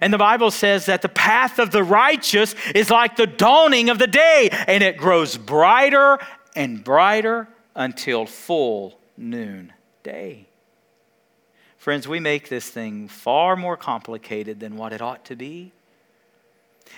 And 0.00 0.12
the 0.12 0.18
Bible 0.18 0.50
says 0.50 0.86
that 0.86 1.00
the 1.00 1.08
path 1.08 1.60
of 1.60 1.70
the 1.70 1.84
righteous 1.84 2.56
is 2.74 2.90
like 2.90 3.14
the 3.14 3.28
dawning 3.28 3.88
of 3.88 4.00
the 4.00 4.08
day, 4.08 4.48
and 4.66 4.82
it 4.82 4.96
grows 4.96 5.36
brighter 5.36 6.18
and 6.56 6.82
brighter 6.82 7.46
until 7.76 8.26
full 8.26 8.98
noon 9.16 9.72
day. 10.02 10.48
Friends, 11.78 12.08
we 12.08 12.18
make 12.18 12.48
this 12.48 12.68
thing 12.68 13.06
far 13.06 13.54
more 13.54 13.76
complicated 13.76 14.58
than 14.58 14.76
what 14.76 14.92
it 14.92 15.00
ought 15.00 15.24
to 15.26 15.36
be. 15.36 15.70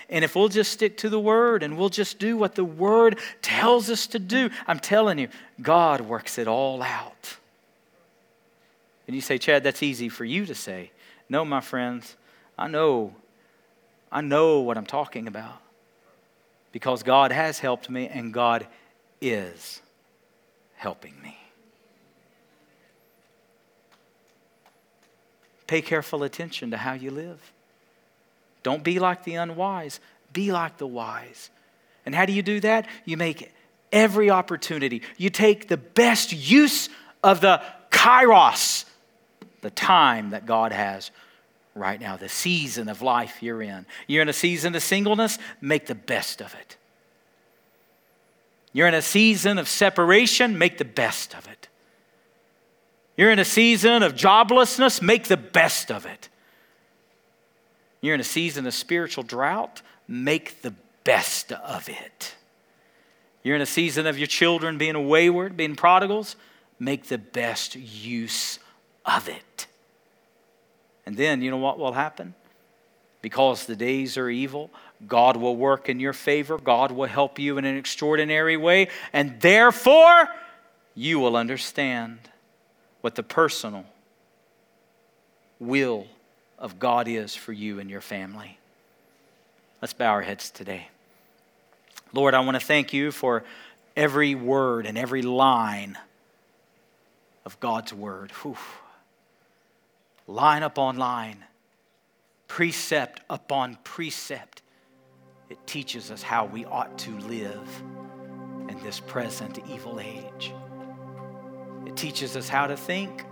And 0.09 0.25
if 0.25 0.35
we'll 0.35 0.49
just 0.49 0.71
stick 0.71 0.97
to 0.97 1.09
the 1.09 1.19
Word 1.19 1.61
and 1.61 1.77
we'll 1.77 1.89
just 1.89 2.17
do 2.17 2.37
what 2.37 2.55
the 2.55 2.65
Word 2.65 3.19
tells 3.43 3.91
us 3.91 4.07
to 4.07 4.17
do, 4.17 4.49
I'm 4.65 4.79
telling 4.79 5.19
you, 5.19 5.27
God 5.61 6.01
works 6.01 6.39
it 6.39 6.47
all 6.47 6.81
out. 6.81 7.37
And 9.07 9.15
you 9.15 9.21
say, 9.21 9.37
Chad, 9.37 9.63
that's 9.63 9.81
easy 9.81 10.09
for 10.09 10.25
you 10.25 10.45
to 10.45 10.53
say. 10.53 10.91
No, 11.29 11.43
my 11.43 11.61
friends, 11.61 12.15
I 12.57 12.67
know. 12.67 13.15
I 14.11 14.21
know 14.21 14.59
what 14.59 14.77
I'm 14.77 14.85
talking 14.85 15.27
about. 15.27 15.61
Because 16.71 17.03
God 17.03 17.31
has 17.31 17.59
helped 17.59 17.89
me 17.89 18.07
and 18.07 18.33
God 18.33 18.67
is 19.21 19.81
helping 20.75 21.19
me. 21.21 21.37
Pay 25.65 25.81
careful 25.81 26.23
attention 26.23 26.71
to 26.71 26.77
how 26.77 26.93
you 26.93 27.11
live. 27.11 27.53
Don't 28.63 28.83
be 28.83 28.99
like 28.99 29.23
the 29.23 29.35
unwise, 29.35 29.99
be 30.33 30.51
like 30.51 30.77
the 30.77 30.87
wise. 30.87 31.49
And 32.05 32.15
how 32.15 32.25
do 32.25 32.33
you 32.33 32.41
do 32.41 32.59
that? 32.61 32.87
You 33.05 33.17
make 33.17 33.51
every 33.91 34.29
opportunity. 34.29 35.01
You 35.17 35.29
take 35.29 35.67
the 35.67 35.77
best 35.77 36.31
use 36.31 36.89
of 37.23 37.41
the 37.41 37.61
kairos, 37.91 38.85
the 39.61 39.69
time 39.69 40.31
that 40.31 40.45
God 40.45 40.71
has 40.71 41.11
right 41.75 41.99
now, 41.99 42.17
the 42.17 42.29
season 42.29 42.89
of 42.89 43.01
life 43.01 43.41
you're 43.41 43.61
in. 43.61 43.85
You're 44.07 44.21
in 44.21 44.29
a 44.29 44.33
season 44.33 44.75
of 44.75 44.83
singleness, 44.83 45.37
make 45.61 45.85
the 45.85 45.95
best 45.95 46.41
of 46.41 46.53
it. 46.55 46.77
You're 48.73 48.87
in 48.87 48.93
a 48.93 49.01
season 49.01 49.57
of 49.57 49.67
separation, 49.67 50.57
make 50.57 50.77
the 50.77 50.85
best 50.85 51.35
of 51.35 51.47
it. 51.47 51.67
You're 53.15 53.31
in 53.31 53.39
a 53.39 53.45
season 53.45 54.03
of 54.03 54.13
joblessness, 54.13 55.01
make 55.01 55.25
the 55.25 55.37
best 55.37 55.91
of 55.91 56.05
it. 56.05 56.29
You're 58.01 58.13
in 58.13 58.21
a 58.21 58.25
season 58.25 58.67
of 58.67 58.73
spiritual 58.73 59.23
drought, 59.23 59.81
make 60.07 60.61
the 60.61 60.75
best 61.03 61.51
of 61.51 61.89
it. 61.89 62.35
You're 63.43 63.55
in 63.55 63.61
a 63.61 63.65
season 63.65 64.05
of 64.05 64.17
your 64.19 64.27
children 64.27 64.77
being 64.77 65.07
wayward, 65.07 65.57
being 65.57 65.75
prodigals, 65.75 66.35
make 66.79 67.05
the 67.05 67.17
best 67.17 67.75
use 67.75 68.59
of 69.07 69.29
it. 69.29 69.67
And 71.05 71.15
then, 71.15 71.41
you 71.41 71.49
know 71.49 71.57
what 71.57 71.79
will 71.79 71.93
happen? 71.93 72.35
Because 73.21 73.65
the 73.65 73.75
days 73.75 74.17
are 74.17 74.29
evil, 74.29 74.69
God 75.07 75.37
will 75.37 75.55
work 75.55 75.89
in 75.89 75.99
your 75.99 76.13
favor. 76.13 76.57
God 76.57 76.91
will 76.91 77.07
help 77.07 77.39
you 77.39 77.57
in 77.57 77.65
an 77.65 77.77
extraordinary 77.77 78.57
way. 78.57 78.89
And 79.13 79.39
therefore, 79.39 80.27
you 80.95 81.19
will 81.19 81.37
understand 81.37 82.19
what 83.01 83.15
the 83.15 83.23
personal 83.23 83.85
will 85.59 86.07
of 86.59 86.77
God 86.77 87.07
is 87.07 87.35
for 87.35 87.53
you 87.53 87.79
and 87.79 87.89
your 87.89 88.01
family. 88.01 88.57
Let's 89.81 89.93
bow 89.93 90.11
our 90.11 90.23
heads 90.23 90.49
today. 90.49 90.89
Lord, 92.11 92.33
I 92.33 92.39
want 92.41 92.59
to 92.59 92.65
thank 92.65 92.93
you 92.93 93.11
for 93.11 93.43
every 93.95 94.35
word 94.35 94.85
and 94.85 94.97
every 94.97 95.21
line 95.21 95.97
of 97.45 97.59
God's 97.59 97.93
word. 97.93 98.31
Whew 98.43 98.57
line 100.27 100.63
upon 100.63 100.97
line, 100.97 101.45
precept 102.47 103.21
upon 103.29 103.77
precept. 103.83 104.61
It 105.49 105.65
teaches 105.65 106.11
us 106.11 106.21
how 106.21 106.45
we 106.45 106.65
ought 106.65 106.97
to 106.99 107.17
live 107.19 107.83
in 108.67 108.77
this 108.83 108.99
present 108.99 109.59
evil 109.69 110.01
age. 110.01 110.53
It 111.85 111.95
teaches 111.95 112.35
us 112.35 112.49
how 112.49 112.67
to 112.67 112.75
think. 112.75 113.25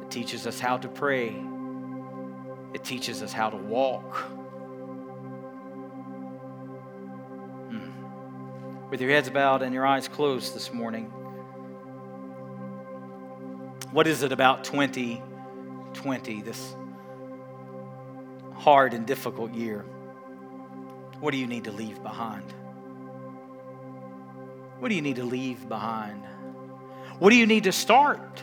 It 0.00 0.10
teaches 0.10 0.46
us 0.46 0.60
how 0.60 0.78
to 0.78 0.88
pray. 0.88 1.34
It 2.72 2.84
teaches 2.84 3.22
us 3.22 3.32
how 3.32 3.50
to 3.50 3.56
walk. 3.56 4.16
Hmm. 7.70 7.90
With 8.90 9.00
your 9.00 9.10
heads 9.10 9.30
bowed 9.30 9.62
and 9.62 9.74
your 9.74 9.84
eyes 9.84 10.06
closed 10.06 10.54
this 10.54 10.72
morning, 10.72 11.06
what 13.90 14.06
is 14.06 14.22
it 14.22 14.30
about 14.30 14.62
20? 14.62 15.22
2020, 15.94 16.42
this 16.42 16.76
hard 18.54 18.94
and 18.94 19.06
difficult 19.06 19.52
year, 19.54 19.84
what 21.20 21.30
do 21.30 21.38
you 21.38 21.46
need 21.46 21.64
to 21.64 21.72
leave 21.72 22.02
behind? 22.02 22.52
What 24.78 24.88
do 24.88 24.94
you 24.94 25.02
need 25.02 25.16
to 25.16 25.24
leave 25.24 25.68
behind? 25.68 26.22
What 27.18 27.30
do 27.30 27.36
you 27.36 27.46
need 27.46 27.64
to 27.64 27.72
start 27.72 28.42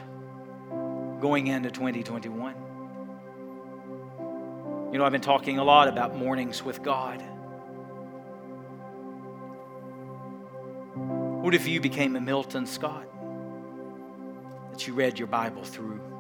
going 1.20 1.48
into 1.48 1.70
2021? 1.70 2.56
You 4.92 4.98
know, 4.98 5.06
I've 5.06 5.12
been 5.12 5.22
talking 5.22 5.60
a 5.60 5.64
lot 5.64 5.88
about 5.88 6.16
mornings 6.18 6.64
with 6.64 6.82
God. 6.82 7.22
What 10.96 11.56
if 11.56 11.68
you 11.68 11.80
became 11.80 12.16
a 12.16 12.22
Milton 12.22 12.66
Scott? 12.66 13.08
That 14.72 14.88
you 14.88 14.94
read 14.94 15.18
your 15.20 15.28
Bible 15.28 15.64
through 15.64 16.11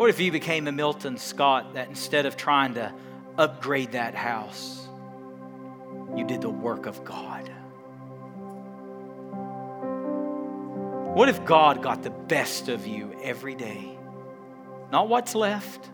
what 0.00 0.08
if 0.08 0.18
you 0.18 0.32
became 0.32 0.66
a 0.66 0.72
Milton 0.72 1.18
Scott 1.18 1.74
that 1.74 1.90
instead 1.90 2.24
of 2.24 2.34
trying 2.34 2.72
to 2.72 2.90
upgrade 3.36 3.92
that 3.92 4.14
house, 4.14 4.88
you 6.16 6.24
did 6.24 6.40
the 6.40 6.48
work 6.48 6.86
of 6.86 7.04
God? 7.04 7.46
What 11.14 11.28
if 11.28 11.44
God 11.44 11.82
got 11.82 12.02
the 12.02 12.08
best 12.08 12.70
of 12.70 12.86
you 12.86 13.14
every 13.22 13.54
day? 13.54 13.98
Not 14.90 15.10
what's 15.10 15.34
left, 15.34 15.90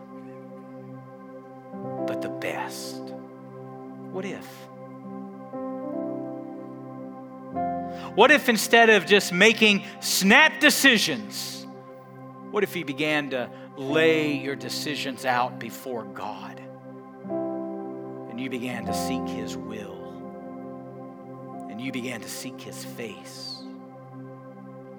but 2.07 2.21
the 2.21 2.29
best. 2.29 3.01
What 4.13 4.23
if? 4.23 4.47
What 8.15 8.31
if 8.31 8.47
instead 8.47 8.89
of 8.89 9.05
just 9.05 9.33
making 9.33 9.83
snap 9.99 10.61
decisions, 10.61 11.67
what 12.51 12.63
if 12.63 12.73
he 12.73 12.83
began 12.83 13.31
to 13.31 13.49
lay 13.77 14.33
your 14.33 14.55
decisions 14.55 15.23
out 15.23 15.59
before 15.59 16.03
God 16.03 16.59
and 17.29 18.39
you 18.39 18.49
began 18.49 18.85
to 18.85 18.93
seek 18.93 19.27
His 19.27 19.55
will 19.55 19.95
and 21.69 21.79
you 21.79 21.91
began 21.91 22.21
to 22.21 22.29
seek 22.29 22.59
His 22.59 22.83
face? 22.83 23.61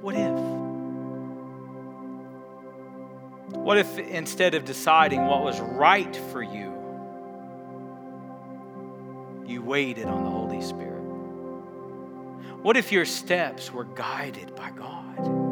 What 0.00 0.14
if? 0.14 0.38
What 3.56 3.78
if 3.78 3.98
instead 3.98 4.54
of 4.54 4.64
deciding 4.64 5.26
what 5.26 5.42
was 5.42 5.58
right 5.60 6.14
for 6.30 6.42
you, 6.42 6.72
you 9.46 9.62
waited 9.62 10.06
on 10.06 10.22
the 10.22 10.30
Holy 10.30 10.62
Spirit? 10.62 11.02
What 12.62 12.76
if 12.76 12.92
your 12.92 13.04
steps 13.04 13.72
were 13.72 13.84
guided 13.84 14.54
by 14.54 14.70
God? 14.70 15.47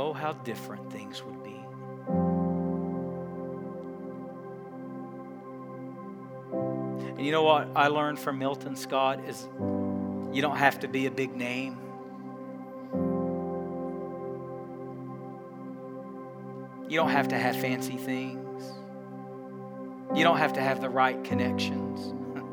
Oh, 0.00 0.12
how 0.12 0.32
different 0.32 0.92
things 0.92 1.24
would 1.24 1.42
be. 1.42 1.56
And 7.08 7.26
you 7.26 7.32
know 7.32 7.42
what 7.42 7.68
I 7.74 7.88
learned 7.88 8.20
from 8.20 8.38
Milton 8.38 8.76
Scott 8.76 9.18
is 9.24 9.48
you 10.32 10.40
don't 10.40 10.56
have 10.56 10.78
to 10.80 10.88
be 10.88 11.06
a 11.06 11.10
big 11.10 11.34
name. 11.34 11.78
You 16.88 16.96
don't 16.96 17.10
have 17.10 17.26
to 17.28 17.36
have 17.36 17.56
fancy 17.56 17.96
things. 17.96 18.72
You 20.14 20.22
don't 20.22 20.38
have 20.38 20.52
to 20.52 20.60
have 20.60 20.80
the 20.80 20.90
right 20.90 21.22
connections. 21.24 22.14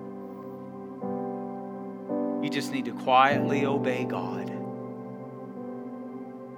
You 2.43 2.52
just 2.52 2.72
need 2.72 2.86
to 2.86 2.91
quietly 2.91 3.66
obey 3.66 4.06
God. 4.06 4.55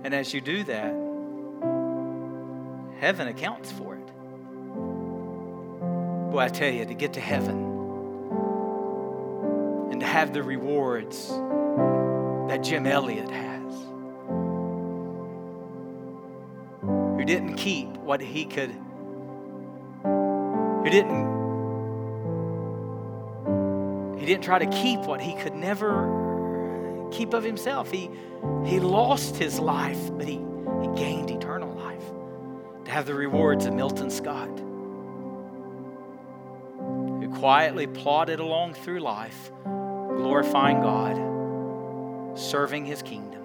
And 0.03 0.13
as 0.13 0.33
you 0.33 0.41
do 0.41 0.63
that, 0.63 0.93
heaven 2.99 3.27
accounts 3.27 3.71
for 3.71 3.95
it. 3.95 4.07
Boy, 6.31 6.39
I 6.39 6.47
tell 6.49 6.71
you, 6.71 6.85
to 6.85 6.93
get 6.93 7.13
to 7.13 7.21
heaven 7.21 7.57
and 9.91 9.99
to 10.01 10.05
have 10.05 10.33
the 10.33 10.43
rewards 10.43 11.29
that 12.49 12.63
Jim 12.63 12.85
Elliot 12.85 13.29
has, 13.29 13.73
who 16.81 17.23
didn't 17.25 17.55
keep 17.55 17.89
what 17.97 18.21
he 18.21 18.45
could, 18.45 18.71
who 20.03 20.89
didn't 20.89 21.37
he 24.17 24.25
didn't 24.25 24.43
try 24.43 24.59
to 24.59 24.65
keep 24.67 24.99
what 25.01 25.21
he 25.21 25.35
could 25.35 25.53
never 25.53 26.26
keep 27.11 27.33
of 27.33 27.43
himself. 27.43 27.91
He, 27.91 28.09
he 28.65 28.79
lost 28.79 29.35
his 29.35 29.59
life, 29.59 30.11
but 30.17 30.27
he, 30.27 30.39
he 30.81 30.87
gained 30.95 31.29
eternal 31.31 31.73
life 31.75 32.03
to 32.85 32.91
have 32.91 33.05
the 33.05 33.13
rewards 33.13 33.65
of 33.65 33.73
Milton 33.73 34.09
Scott, 34.09 34.49
who 36.79 37.29
quietly 37.39 37.87
plodded 37.87 38.39
along 38.39 38.73
through 38.75 38.99
life, 38.99 39.51
glorifying 39.63 40.81
God, 40.81 42.37
serving 42.37 42.85
his 42.85 43.01
kingdom. 43.01 43.41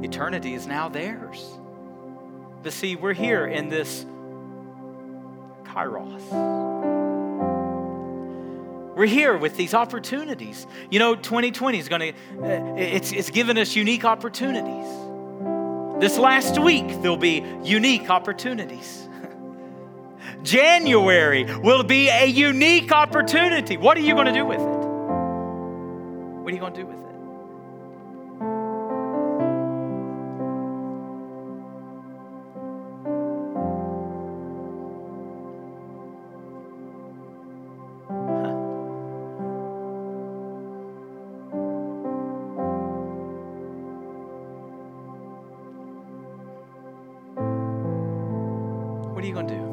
Mm. 0.00 0.04
Eternity 0.04 0.54
is 0.54 0.66
now 0.66 0.88
theirs. 0.88 1.58
But 2.62 2.72
see, 2.72 2.96
we're 2.96 3.12
here 3.12 3.46
in 3.46 3.68
this 3.68 4.06
kairos. 5.76 6.22
We're 8.96 9.06
here 9.06 9.36
with 9.36 9.56
these 9.56 9.74
opportunities. 9.74 10.66
You 10.90 10.98
know, 10.98 11.14
2020 11.14 11.78
is 11.78 11.88
going 11.88 12.00
to, 12.00 12.08
uh, 12.40 12.74
it's, 12.76 13.12
it's 13.12 13.28
given 13.28 13.58
us 13.58 13.76
unique 13.76 14.06
opportunities. 14.06 14.86
This 16.00 16.16
last 16.16 16.58
week, 16.58 16.86
there'll 17.02 17.18
be 17.18 17.44
unique 17.62 18.08
opportunities. 18.08 19.06
January 20.42 21.44
will 21.44 21.82
be 21.82 22.08
a 22.08 22.24
unique 22.24 22.90
opportunity. 22.90 23.76
What 23.76 23.98
are 23.98 24.00
you 24.00 24.14
going 24.14 24.26
to 24.26 24.32
do 24.32 24.46
with 24.46 24.60
it? 24.60 24.76
What 26.42 26.52
are 26.52 26.54
you 26.54 26.60
going 26.60 26.72
to 26.72 26.80
do 26.80 26.86
with 26.86 26.96
it? 27.00 27.05
Going 49.36 49.48
to 49.48 49.54
do? 49.54 49.66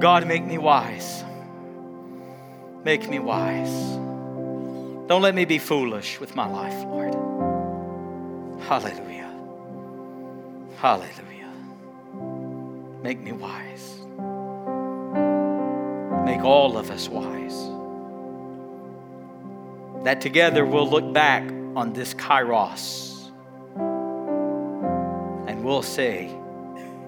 God, 0.00 0.26
make 0.26 0.44
me 0.44 0.58
wise. 0.58 1.24
Make 2.84 3.08
me 3.08 3.18
wise. 3.18 3.96
Don't 5.08 5.22
let 5.22 5.34
me 5.34 5.46
be 5.46 5.58
foolish 5.58 6.20
with 6.20 6.36
my 6.36 6.46
life, 6.46 6.84
Lord. 6.84 7.14
Hallelujah. 8.64 9.32
Hallelujah. 10.76 11.50
Make 13.02 13.20
me 13.20 13.32
wise. 13.32 14.00
Make 16.26 16.44
all 16.44 16.76
of 16.76 16.90
us 16.90 17.08
wise. 17.08 17.70
That 20.04 20.20
together 20.20 20.66
we'll 20.66 20.88
look 20.88 21.14
back 21.14 21.42
on 21.76 21.94
this 21.94 22.12
kairos 22.12 23.30
and 25.48 25.64
we'll 25.64 25.82
say, 25.82 26.30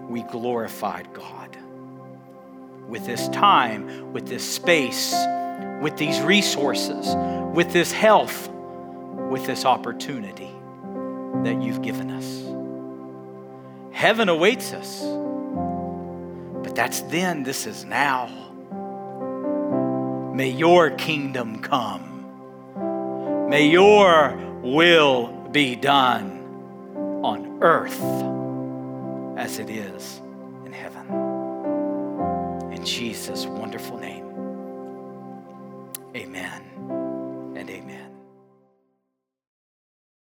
we 0.08 0.22
glorified 0.22 1.12
God. 1.12 1.56
With 2.88 3.04
this 3.04 3.28
time, 3.28 4.12
with 4.12 4.26
this 4.26 4.48
space, 4.48 5.14
with 5.80 5.96
these 5.96 6.20
resources, 6.20 7.14
with 7.54 7.72
this 7.72 7.90
health, 7.92 8.48
with 9.30 9.46
this 9.46 9.64
opportunity 9.64 10.50
that 11.42 11.60
you've 11.60 11.82
given 11.82 12.10
us. 12.10 12.42
Heaven 13.92 14.28
awaits 14.28 14.72
us, 14.72 15.02
but 16.62 16.74
that's 16.74 17.00
then, 17.02 17.42
this 17.42 17.66
is 17.66 17.84
now. 17.84 18.28
May 20.34 20.50
your 20.50 20.90
kingdom 20.90 21.60
come. 21.60 22.12
May 23.48 23.68
your 23.68 24.36
will 24.62 25.28
be 25.50 25.76
done 25.76 27.22
on 27.24 27.62
earth 27.62 28.35
as 29.36 29.58
it 29.58 29.70
is 29.70 30.20
in 30.64 30.72
heaven. 30.72 31.06
In 32.72 32.84
Jesus' 32.84 33.46
wonderful 33.46 33.98
name, 33.98 34.26
amen. 36.16 36.65